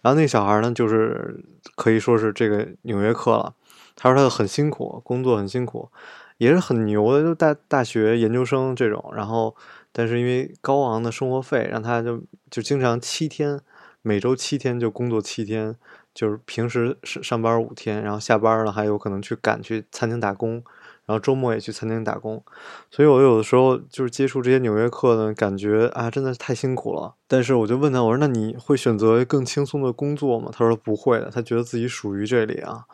[0.00, 3.54] 然后那个小孩呢，就是可以说是这个纽约客了。
[3.96, 5.90] 他说他很辛苦，工作很辛苦，
[6.38, 9.12] 也是很牛的，就大大学研究生这种。
[9.16, 9.56] 然后，
[9.94, 12.20] 但是因为高昂的生活费，让他就
[12.50, 13.58] 就经常七天，
[14.02, 15.76] 每周七天就工作七天。
[16.12, 20.62] 就是平时上上班五天，然后下班了还有可能去赶去餐厅打工，
[21.06, 22.40] 然后周末也去餐厅打工，
[22.88, 27.16] 所以我有的时候就是接触这些纽约客呢，感觉啊真的是太辛苦了。
[27.26, 30.50] 但是我就问他，我说那你会选择更轻松的工作吗？
[30.52, 32.84] 他说不会的，他觉得自己属于这里啊，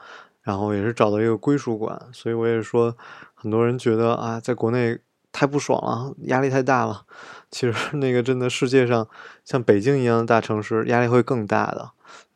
[0.40, 2.08] 然后也是找到一个归属感。
[2.14, 2.96] 所以我也说，
[3.34, 4.98] 很多人觉得啊，在国内
[5.32, 7.04] 太不爽了，压力太大了。
[7.50, 9.08] 其实那个真的世界上
[9.44, 11.90] 像北京一样的大城市，压力会更大的。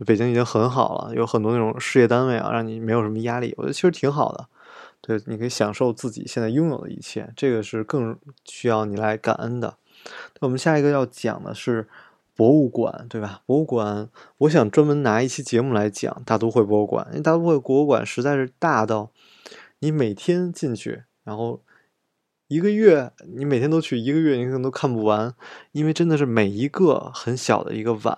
[0.06, 4.46] 北京已经很好了，有很多那种事业单位啊，让你没有什么压力，我觉得其实挺好的。
[5.00, 9.76] 对，你可以享受自己现在拥有的一切，这个是更需要你来感恩的。
[10.40, 11.88] 我们下一个要讲的是
[12.34, 13.42] 博物馆，对吧？
[13.46, 19.10] 博物馆，我想专门拿一期节目来讲大都会博物馆，因为大都会博物馆实在是大到
[19.80, 21.60] 你每天进去，然后。
[22.48, 25.34] 一个月，你每天都去一个月，你可能都看不完，
[25.72, 28.16] 因为真的是每一个很小的一个碗，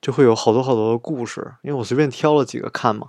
[0.00, 1.54] 就会有好多好多的故事。
[1.62, 3.08] 因为我随便挑了几个看嘛，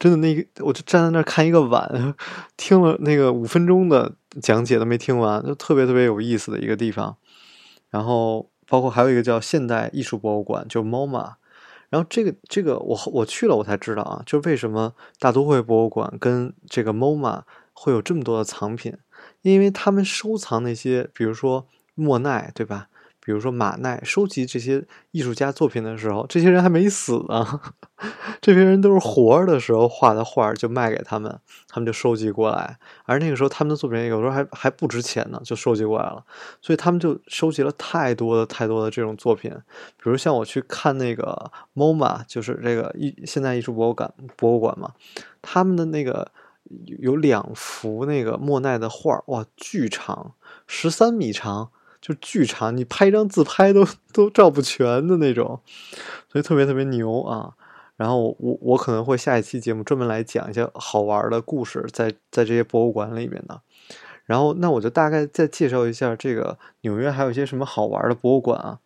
[0.00, 2.14] 真的那个，我就站在那儿看一个碗，
[2.56, 7.16] 听了那个五分钟的讲解都没听完，就特别特别有意思的一个地方。
[7.90, 11.34] 然后包括还有一个叫现代艺术博物馆，就 MoMA。
[11.88, 17.42] 然后这个这个我我去了我才知道啊，就为什么大都会博物馆跟这个 MoMA
[17.72, 18.96] 会有这么多的藏品。
[19.42, 22.88] 因为他们收藏那些，比如说莫奈，对吧？
[23.22, 27.60] 比如说马奈，收集这些艺术家作品的时候，这些人还没死呢，
[28.40, 31.38] 这些人都是活着的时候画的画，就卖给他们，
[31.68, 32.78] 他们就收集过来。
[33.04, 36.24] 而那个时候，他们的作品有时候还还不值钱呢，就收集过来了，
[36.62, 39.50] 所以他们就收集了太多的太多的这种作品。
[39.98, 44.92] 比如像我去看那个 MoMA，就是这个艺现代艺术博物馆博物馆嘛，
[45.42, 46.32] 他们的那个。
[46.98, 50.34] 有两幅那个莫奈的画哇，巨长，
[50.66, 55.60] 十三米长，就巨长，你拍一张自拍都都照不全的那种，
[56.28, 57.54] 所以特别特别牛啊。
[57.96, 63.60] 然后我我可能会下一期节目专门来讲一些好玩的故事，在在这些博物馆里面的。
[64.24, 68.78] 然后那我就大概再介绍一下这个纽约还有一些什么好玩的博物馆啊。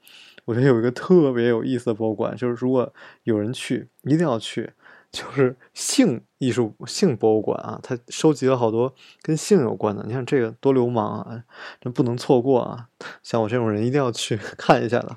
[0.46, 4.72] 我觉得有一个特别有意思的博物馆，就是如果有人去，一定要去。
[5.14, 8.92] 就是性艺术、性博物馆啊，它收集了好多
[9.22, 10.02] 跟性有关的。
[10.04, 11.40] 你看这个多流氓啊，
[11.80, 12.88] 这不能错过啊！
[13.22, 15.16] 像我这种人一定要去 看一下的，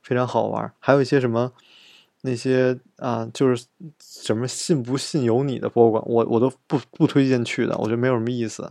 [0.00, 0.72] 非常好玩。
[0.78, 1.52] 还有一些什么
[2.20, 3.66] 那些啊，就是
[4.00, 8.70] 什么信不信由你的博物馆，我我都不不推荐去的，我觉得没有什么意思。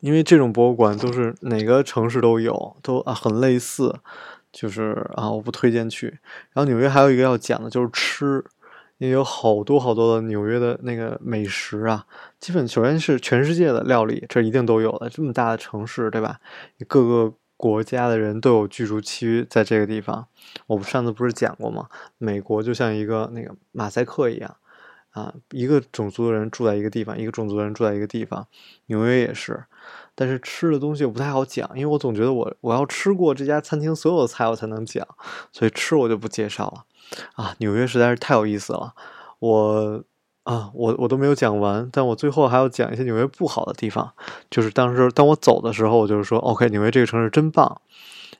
[0.00, 3.94] 因为这种博物馆都是哪个城市都有，都啊很类似，
[4.50, 6.08] 就是啊我不推荐去。
[6.52, 8.44] 然后纽约还有一个要讲的就是吃。
[8.98, 12.06] 也有好多好多的纽约的那个美食啊，
[12.38, 15.08] 基本首先是全世界的料理，这一定都有的。
[15.08, 16.40] 这么大的城市，对吧？
[16.86, 20.26] 各个国家的人都有居住区在这个地方。
[20.66, 21.88] 我们上次不是讲过吗？
[22.18, 24.56] 美国就像一个那个马赛克一样
[25.10, 28.46] 啊，一个种族的人住在一个地方，一个种族的人住在一个地方。
[28.86, 29.64] 纽约也是，
[30.16, 35.06] 但是吃的东西我不太好讲，因为我总觉得我我要吃过这家餐厅所有的菜我才能讲，
[35.52, 36.84] 所以吃我就不介绍了。
[37.34, 38.94] 啊，纽约实在是太有意思了，
[39.38, 40.02] 我
[40.44, 44.12] 啊，我我都没有讲完，但我最后还要讲一些纽约不好的地方。
[44.50, 47.80] 就是当时当我走的时候，我就是说，OK，纽约这个城市真棒。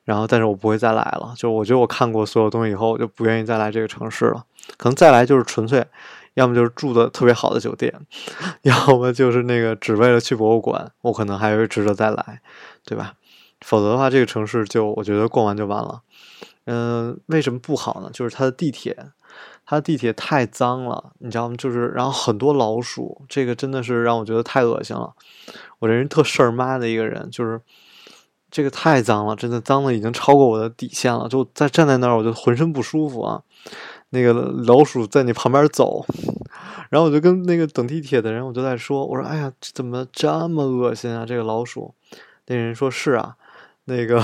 [0.04, 1.34] 然后，但是我不会再来了。
[1.36, 4.46] 就我觉得我看过所有东西以后，我就不愿意再来这个城市了。
[4.78, 5.86] 可能再来就是纯粹，
[6.32, 7.92] 要么就是住的特别好的酒店，
[8.62, 12.40] 要么就是那个只为了去博物馆，我可能还会值得再来，
[12.86, 13.16] 对吧？
[13.60, 16.00] 否则的话，这个城市就我觉得逛完就完了。
[16.70, 18.10] 嗯，为什么不好呢？
[18.12, 18.94] 就是它的地铁，
[19.64, 21.54] 它的地铁太脏了，你知道吗？
[21.56, 25.14] 就是然后很多老鼠，这个真的是让我觉得太恶心了。
[25.78, 27.58] 我这人特事儿妈的一个人，就是
[28.50, 31.26] 这个太脏了，真的脏的已经超过我的底线了。
[31.26, 33.40] 就在站在那儿，我就浑身不舒服啊。
[34.10, 36.04] 那个老鼠在你旁边走，
[36.90, 41.24] 然后我就跟那个等地铁的人，我就在说，我说：“哎呀，怎么这么恶心啊？
[41.24, 41.94] 这个老鼠。”
[42.46, 43.36] 那人说是啊，
[43.86, 44.22] 那个。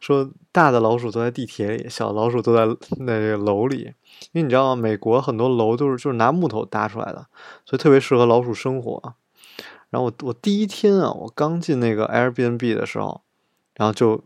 [0.00, 2.64] 说大的老鼠都在地铁里，小老鼠都在
[2.98, 3.94] 那个楼里，
[4.32, 4.82] 因为你知道吗？
[4.82, 7.26] 美国很多楼都是就是拿木头搭出来的，
[7.64, 9.14] 所以特别适合老鼠生活。
[9.90, 13.20] 然后我我第一天啊，我刚进那个 Airbnb 的时候，
[13.74, 14.22] 然后就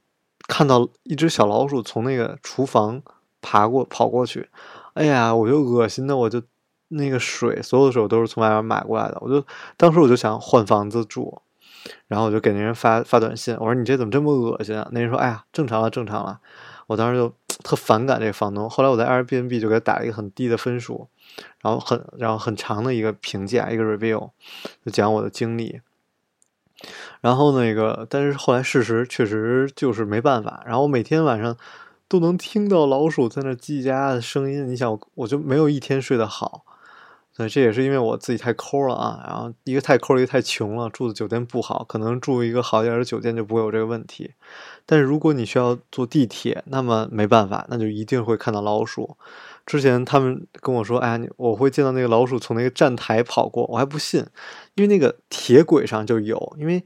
[0.46, 3.02] 看到一只小老鼠从那个厨房
[3.40, 4.48] 爬过跑过去，
[4.94, 6.40] 哎呀，我就恶心的，我就
[6.88, 9.44] 那个水所有的水都是从外面买过来的，我就
[9.76, 11.42] 当时我就想换房子住。
[12.06, 14.88] 然后我就给那人发发短信，我说你这怎么这么恶心啊？
[14.92, 16.40] 那人说，哎呀，正常了，正常了。
[16.86, 17.32] 我当时就
[17.64, 18.70] 特反感这个房东。
[18.70, 21.08] 后来我在 Airbnb 就给他打了一个很低的分数，
[21.60, 24.30] 然后很然后很长的一个评价，一个 review，
[24.84, 25.80] 就讲我的经历。
[27.20, 30.62] 然后那个，但是后来事实确实就是没办法。
[30.66, 31.56] 然后我每天晚上
[32.06, 36.64] 都能听到老鼠在那叽叽喳喳的声音，你想，我就没有一天睡得好。
[37.36, 44.32] 对，这也是因为我自己太抠了啊，然后一个太抠，一个太穷了，住的酒店不好，可能住一个好一点的酒店就不会有这个问题。
[44.86, 49.18] 但是如果你需要坐地铁，那么没办法，那就一定会看到老鼠。
[49.66, 54.24] 之前他们跟我说，哎呀，我会见到那个老鼠从那个站台跑过，我还不信，
[54.76, 56.82] 因为那个铁轨上就有，因为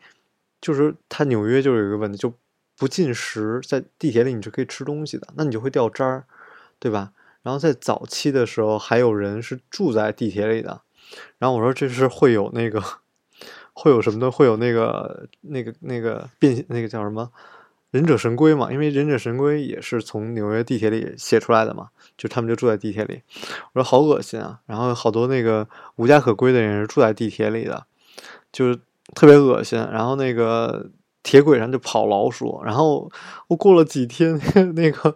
[0.61, 2.32] 就是它纽约就有一个问题，就
[2.76, 6.24] 不进食，在地铁里你是可以吃东西的，那你就会掉渣儿，
[6.80, 7.12] 对吧？
[7.43, 10.82] 然后在早期的时候，还有人是住在地铁里的。
[11.38, 12.82] 然后我说这是会有那个，
[13.72, 14.30] 会有什么的？
[14.30, 17.30] 会有那个、那个、那个变那个叫什么
[17.91, 18.70] 《忍者神龟》嘛？
[18.70, 23.22] 因为《忍者神龟》也是从纽约地铁里写出来的嘛，就他们就住在地铁里。
[23.72, 24.61] 我说好恶心啊！
[24.66, 27.86] 然后好多那个无家可归的人是住在地铁里的，
[28.53, 28.78] 就是
[29.14, 29.78] 特别恶心。
[29.91, 30.91] 然后那个。
[31.23, 33.11] 铁轨上就跑老鼠，然后
[33.49, 34.41] 我过了几天，
[34.75, 35.14] 那个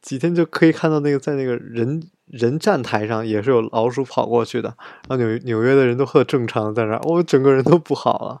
[0.00, 4.72] 几天就可以看到那个在那个人人站台上也是有老鼠跑过去的。
[5.08, 8.40] 然后纽纽约的人都很正常在那儿，我整个人都不好了。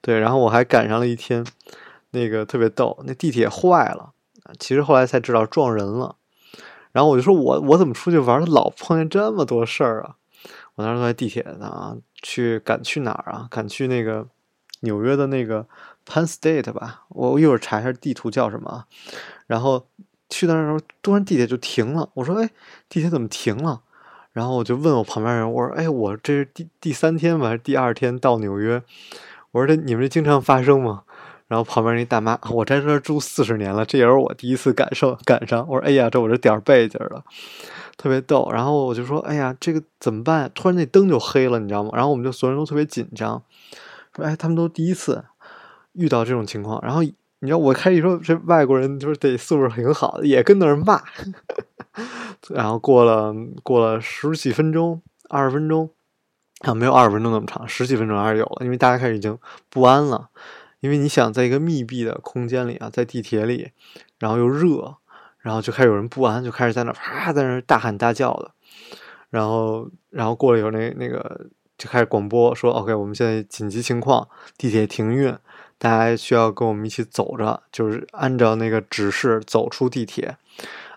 [0.00, 1.44] 对，然后我还赶上了一天，
[2.12, 4.12] 那个特别逗，那地铁坏了，
[4.58, 6.16] 其实后来才知道撞人了。
[6.92, 10.16] 然后我就说我我怎么出去玩老碰见这么多事儿啊？
[10.76, 13.46] 我当时在地铁呢去赶去哪儿啊？
[13.50, 14.26] 赶去那个
[14.80, 15.66] 纽约的那个。
[16.06, 18.84] Penn State 吧，我一会儿查一下地图叫什么。
[19.46, 19.86] 然后
[20.28, 22.08] 去那儿的时候，突然地铁就停了。
[22.14, 22.50] 我说：“哎，
[22.88, 23.82] 地铁怎么停了？”
[24.32, 28.82] 然后我就问我旁边人：“我说，哎，我这是第第三天吧，还是第二天到纽约？
[29.52, 31.02] 我说这你们这经常发生吗？”
[31.48, 37.24] 然后旁边那大妈：“我在这儿住四十年了，这也是我第一次感受赶上。”我说：“哎呀，这我这点儿背景了，
[37.96, 40.50] 特别逗。”然后我就说：“哎呀，这个怎么办？
[40.54, 43.40] 突然那灯就黑了，你知道吗？”然后我们就所有人都特别紧张，
[44.14, 45.24] 说：“哎，他们都第一次。”
[45.96, 51.02] 遇到这种情况，然后你知道我开始说这外国人就是得素质挺好，也跟那儿骂。
[52.50, 55.90] 然后过了过了十几分钟、二十分钟
[56.60, 59.36] 啊，没有二十分钟那么长，十几分钟还是有了，因为大家开始已经
[59.70, 60.28] 不安了。
[60.80, 63.70] 因为你想在一个密闭的空间里啊，在地铁里，
[64.18, 64.96] 然后又热，
[65.38, 68.52] 然后就开始有人不安，就开始在那啪在那大喊大叫的。
[69.30, 71.46] 然后，然后过了一会儿，那那个
[71.78, 75.34] 就开始广播说：“OK，我们现在紧急情况，地铁停运，
[75.78, 80.36] 大家需要跟我们一起走着，就是按照那个指示走出地铁。”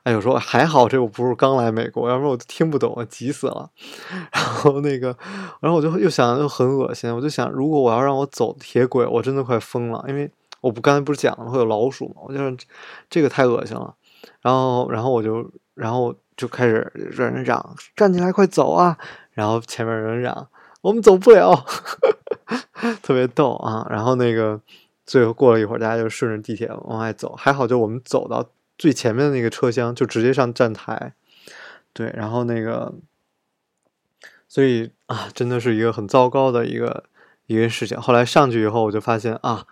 [0.04, 3.70] 哎呦，说还好这我不是刚来美国，要不然我都听不懂，我急死了。
[4.32, 5.16] 然后那个，
[5.60, 12.22] 然后我就又想，又很恶心，我就想，如果我要让我走铁轨，我真的快疯了，因为我不刚才不是讲了会有老鼠吗？
[12.24, 12.40] 我就
[13.10, 13.94] 这个太恶心了。
[14.42, 18.98] 然后，然后我就，然后就开始让人嚷，站起来，快走啊！
[19.34, 20.48] 然后前面有人嚷，
[20.82, 21.66] 我们走不了，
[23.02, 23.86] 特别逗啊。
[23.90, 24.62] 然后那个
[25.06, 28.50] 最后过了一会儿，大家就顺着地铁往外走，还好就我们走到。
[28.78, 31.14] 最前面的那个车厢就直接上站台，
[31.92, 32.94] 对，然后那个，
[34.48, 37.04] 所以啊，真的是一个很糟糕的一个
[37.48, 38.00] 一个事情。
[38.00, 39.66] 后来上去以后，我就发现啊，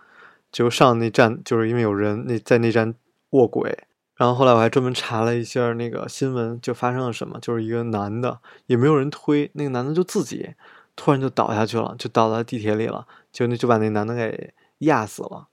[0.52, 2.94] 就上那站就是因为有人那在那站
[3.30, 3.84] 卧轨，
[4.14, 10.50] 然后后来我还专门查了一下那个新闻，就发生了什么，就是一个男的也没有人推，那个男的就自己
[10.98, 15.46] 突然就倒下去了，就倒在地铁里了，就那就把那男的给压死了。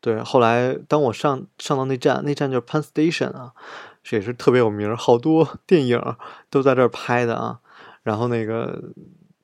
[0.00, 3.52] 对，后来当我上上到那站，那站就是 Penn Station 啊，
[4.10, 6.00] 也是特别有名，好多 电影
[6.48, 7.58] 都在这儿拍的啊。
[8.04, 8.80] 然后那个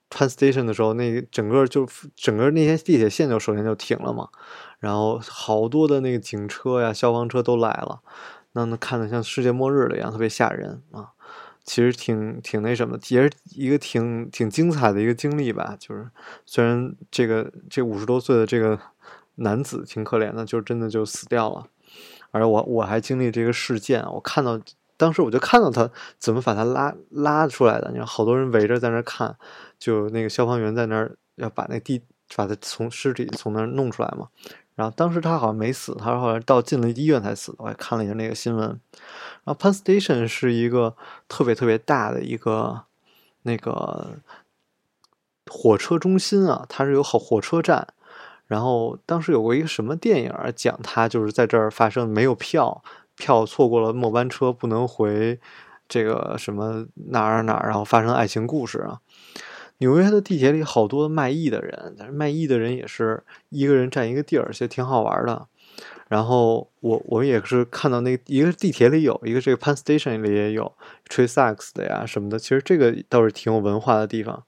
[0.09, 4.29] Penn Station 的时候，那整个就整个那些地铁线就首先就停了嘛，
[4.79, 8.01] 然后好多的那个警车呀、消防车都来了，
[8.53, 11.11] 那那看的像世界末日了一样，特别吓人啊。
[11.69, 15.77] 其实挺挺那什么，也是一个挺挺精彩的一个经历吧。
[15.79, 16.11] 就是
[16.45, 18.77] 虽然这个这五十多岁的这个。
[19.41, 21.65] 男子挺可怜的，就真的就死掉了，
[22.33, 24.61] 而我我还经历这个事件，我看到
[24.97, 25.89] 当时我就看到他
[26.19, 29.37] 怎么把他拉拉出来的，你看好多人围着在那看，
[29.79, 32.03] 就那个消防员在那儿要把那地
[32.35, 34.27] 把他从尸体从那儿弄出来嘛，
[34.79, 38.69] 然后当时他好像没死，他后来到进了医院才死的，我还看了一下那个新闻，
[39.43, 40.95] 然后 Penn Station 是一个
[41.27, 42.83] 特别特别大的一个
[43.43, 44.21] 那个
[45.47, 47.89] 火车中心啊，它是有好火车站。
[48.47, 52.81] 然后当时有过一个什么电影讲他就是在这儿发生没有票，
[53.17, 55.41] 票错过了末班车不能回
[55.89, 59.01] 这个什么哪儿哪儿，然后发生爱情故事啊。
[59.79, 65.47] 纽约的地铁里好多卖艺的人，但是卖艺的人也是一个人占一个地儿，其实挺好玩的。
[66.09, 70.73] 然后我我也是看到那个一个地铁里有一个这个 Penn Station 里也有
[71.09, 74.43] 吹萨克斯的呀什么的，其实这个倒是挺有文化的地方。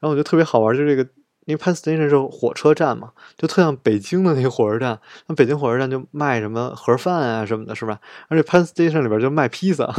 [0.00, 1.06] 然后我觉得特别好玩，就这个。
[1.46, 5.00] 因为 Penn Station 是火车站嘛，就特像北京的那个火车站。
[5.28, 7.98] 那北京火车站就卖什么盒饭啊什么的，是吧？
[8.28, 9.84] 而且 Penn Station 里边就卖披萨，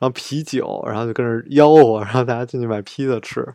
[0.00, 3.46] 后啤酒，然后就跟着吆喝，然后大家进去买披萨吃，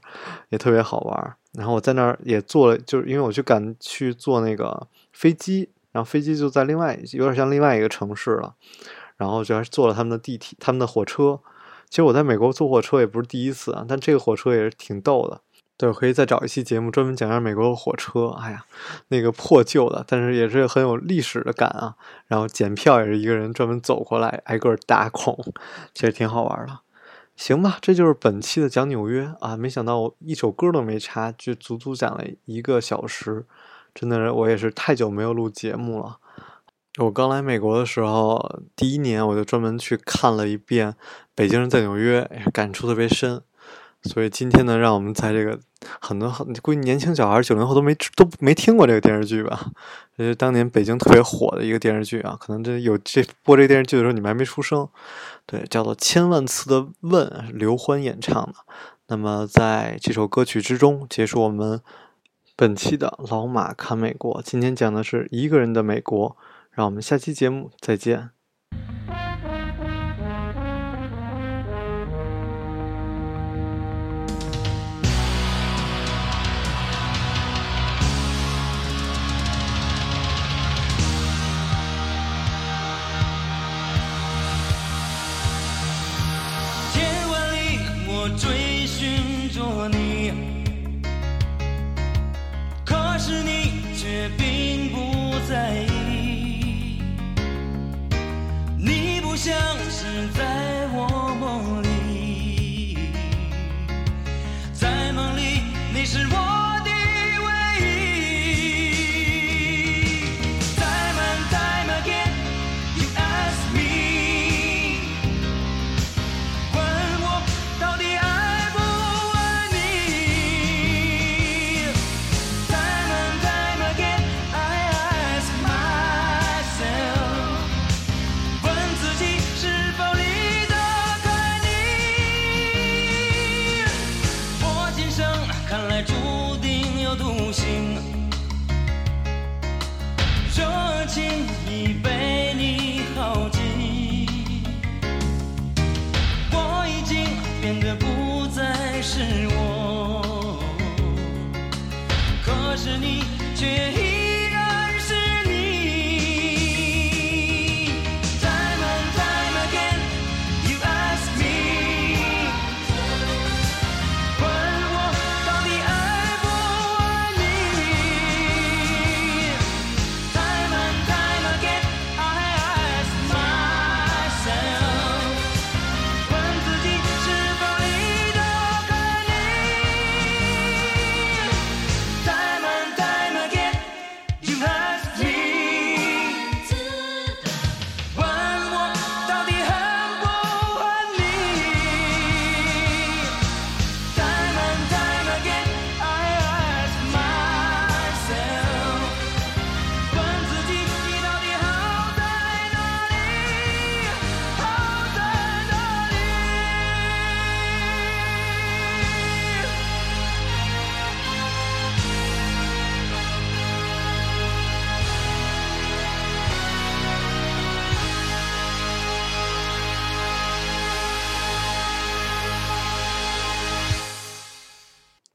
[0.50, 1.36] 也特别好玩。
[1.54, 8.54] 然后我在那儿也坐了，就是因为我去赶去坐那个飞机，然后飞机就在另外有点像另外一个城市了，
[9.18, 11.40] 然后就还坐了他们的地铁、他们的火车。
[11.90, 15.42] 其实我在美国坐火车也不是第一次啊，但这个火车也是挺逗的。
[15.78, 18.30] 对，可以再找一期节目专门讲讲美国的火车。
[18.30, 18.66] 哎呀，
[19.10, 21.94] 那个破旧的，但是也是很有历史的感啊。
[22.26, 25.38] 然后检票也是一个人专门走过来，挨个打孔，
[25.94, 26.80] 其实挺好玩的。
[27.36, 29.56] 行吧，这就是本期的讲纽约啊。
[29.56, 33.46] 没想到我一首歌都没插，就足足讲了一个小时，
[33.94, 36.18] 真的是我也是太久没有录节目了。
[36.98, 40.94] 我刚来美国的时候，第一年我就专门去看了一遍
[41.36, 43.44] 《北京人在纽约》，感触特别深。
[44.08, 45.60] 所以今天呢，让我们在这个
[46.00, 49.72] 很多很估计年轻小孩九零后都没都没听过这个电视剧吧？
[50.18, 54.88] 这是当年北京特别火的一个电视剧啊，可能这有这播这个电视剧的时候你们还没出生。
[55.46, 58.54] 对，叫做《千万次的问》，刘欢演唱的。
[59.08, 61.80] 那么在这首歌曲之中，结束我们
[62.56, 64.42] 本期的老马看美国。
[64.44, 66.36] 今天讲的是一个人的美国，
[66.72, 68.32] 让我们下期节目再见。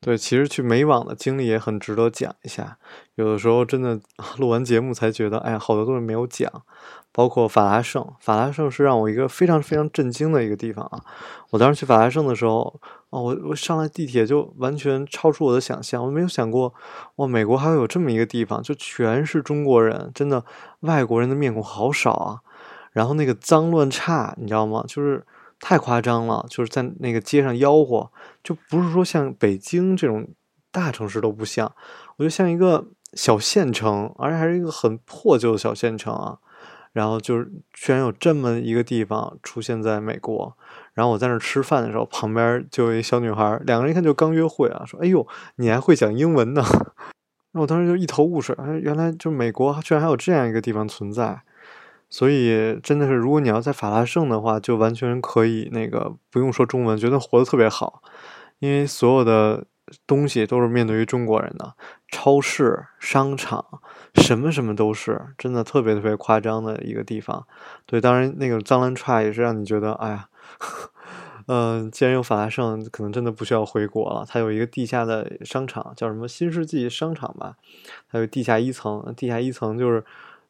[0.04, 2.76] 对，其实去美网的经历也很值得讲一下。
[3.14, 4.00] 有的时候真的
[4.36, 6.50] 录完节目才觉得，哎呀，好多东西没有讲，
[7.12, 8.04] 包括法拉盛。
[8.18, 11.00] 法拉盛是让我一个非常非常震惊的一个地方啊！
[11.50, 12.80] 我当时去法拉盛的时候，
[13.10, 16.74] 哦，我我上来地铁就完全超出我的想象，我没有想过，
[17.16, 20.44] 哇，美国还会有这么一个地方，就全是中国人，真的
[20.80, 22.40] 外国人的面孔好少啊。
[22.90, 24.84] 然后那个脏乱差，你知道吗？
[24.88, 25.24] 就是
[25.62, 28.10] 太夸张了，就是在那个街上吆喝，
[28.42, 30.28] 就不是说像北京这种
[30.72, 31.72] 大城市都不像，
[32.16, 36.38] 我就像一个小县城，而且还是一个很破旧的小县城啊。
[36.92, 40.54] 然后就是居然有这么一个地方出现在美国，
[40.92, 46.62] 然后我在那儿吃饭的时候，旁边就有一小女孩，两个人一看就刚约会啊，说：“哎呦，你还会讲英文呢？”
[47.52, 51.42] 那我当时就一头雾水，哎，原来就美国居然还有这样一个地方存在。
[52.12, 58.02] 所以真的是，如果你要在法拉盛的话，就完全可以那个不用说中文，觉得活得特别好，
[58.58, 59.64] 因为所有的
[60.06, 61.74] 东西都是面对于中国人的，
[62.08, 63.64] 超市、商场，
[64.16, 67.46] 什么什么都是，真的特别特别夸张的一个地方。
[67.86, 70.28] 对，当然那个脏乱差也是让你觉得，哎呀，
[71.46, 74.26] 嗯、 既然有法拉盛，可能真的不需要回国了。
[74.28, 77.56] 它有一个地下的商场，叫什么新世纪商场吧，
[78.10, 80.04] 它有地下一层，地下一层就是。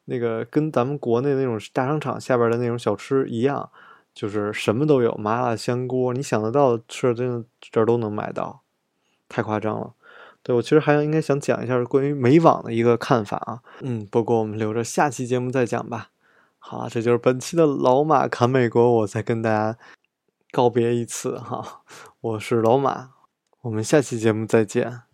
[0.07, 3.71] 那个跟咱们国内那种大商场下边的那种小吃一样，
[4.13, 8.63] 就是什么都有，麻辣香锅，你想得到的吃的，真的这儿都能买到，
[9.29, 9.95] 太夸张了。
[10.43, 16.09] 对我其实还应该想讲一下关于美网的一个看法啊，嗯，不过我们留着下期节目再讲吧。
[16.59, 19.79] 好，这就是本期的老马侃美国，我再跟大家
[20.51, 21.83] 告别一次哈，
[22.21, 23.11] 我是老马，
[23.61, 25.12] 我们下期节目再见。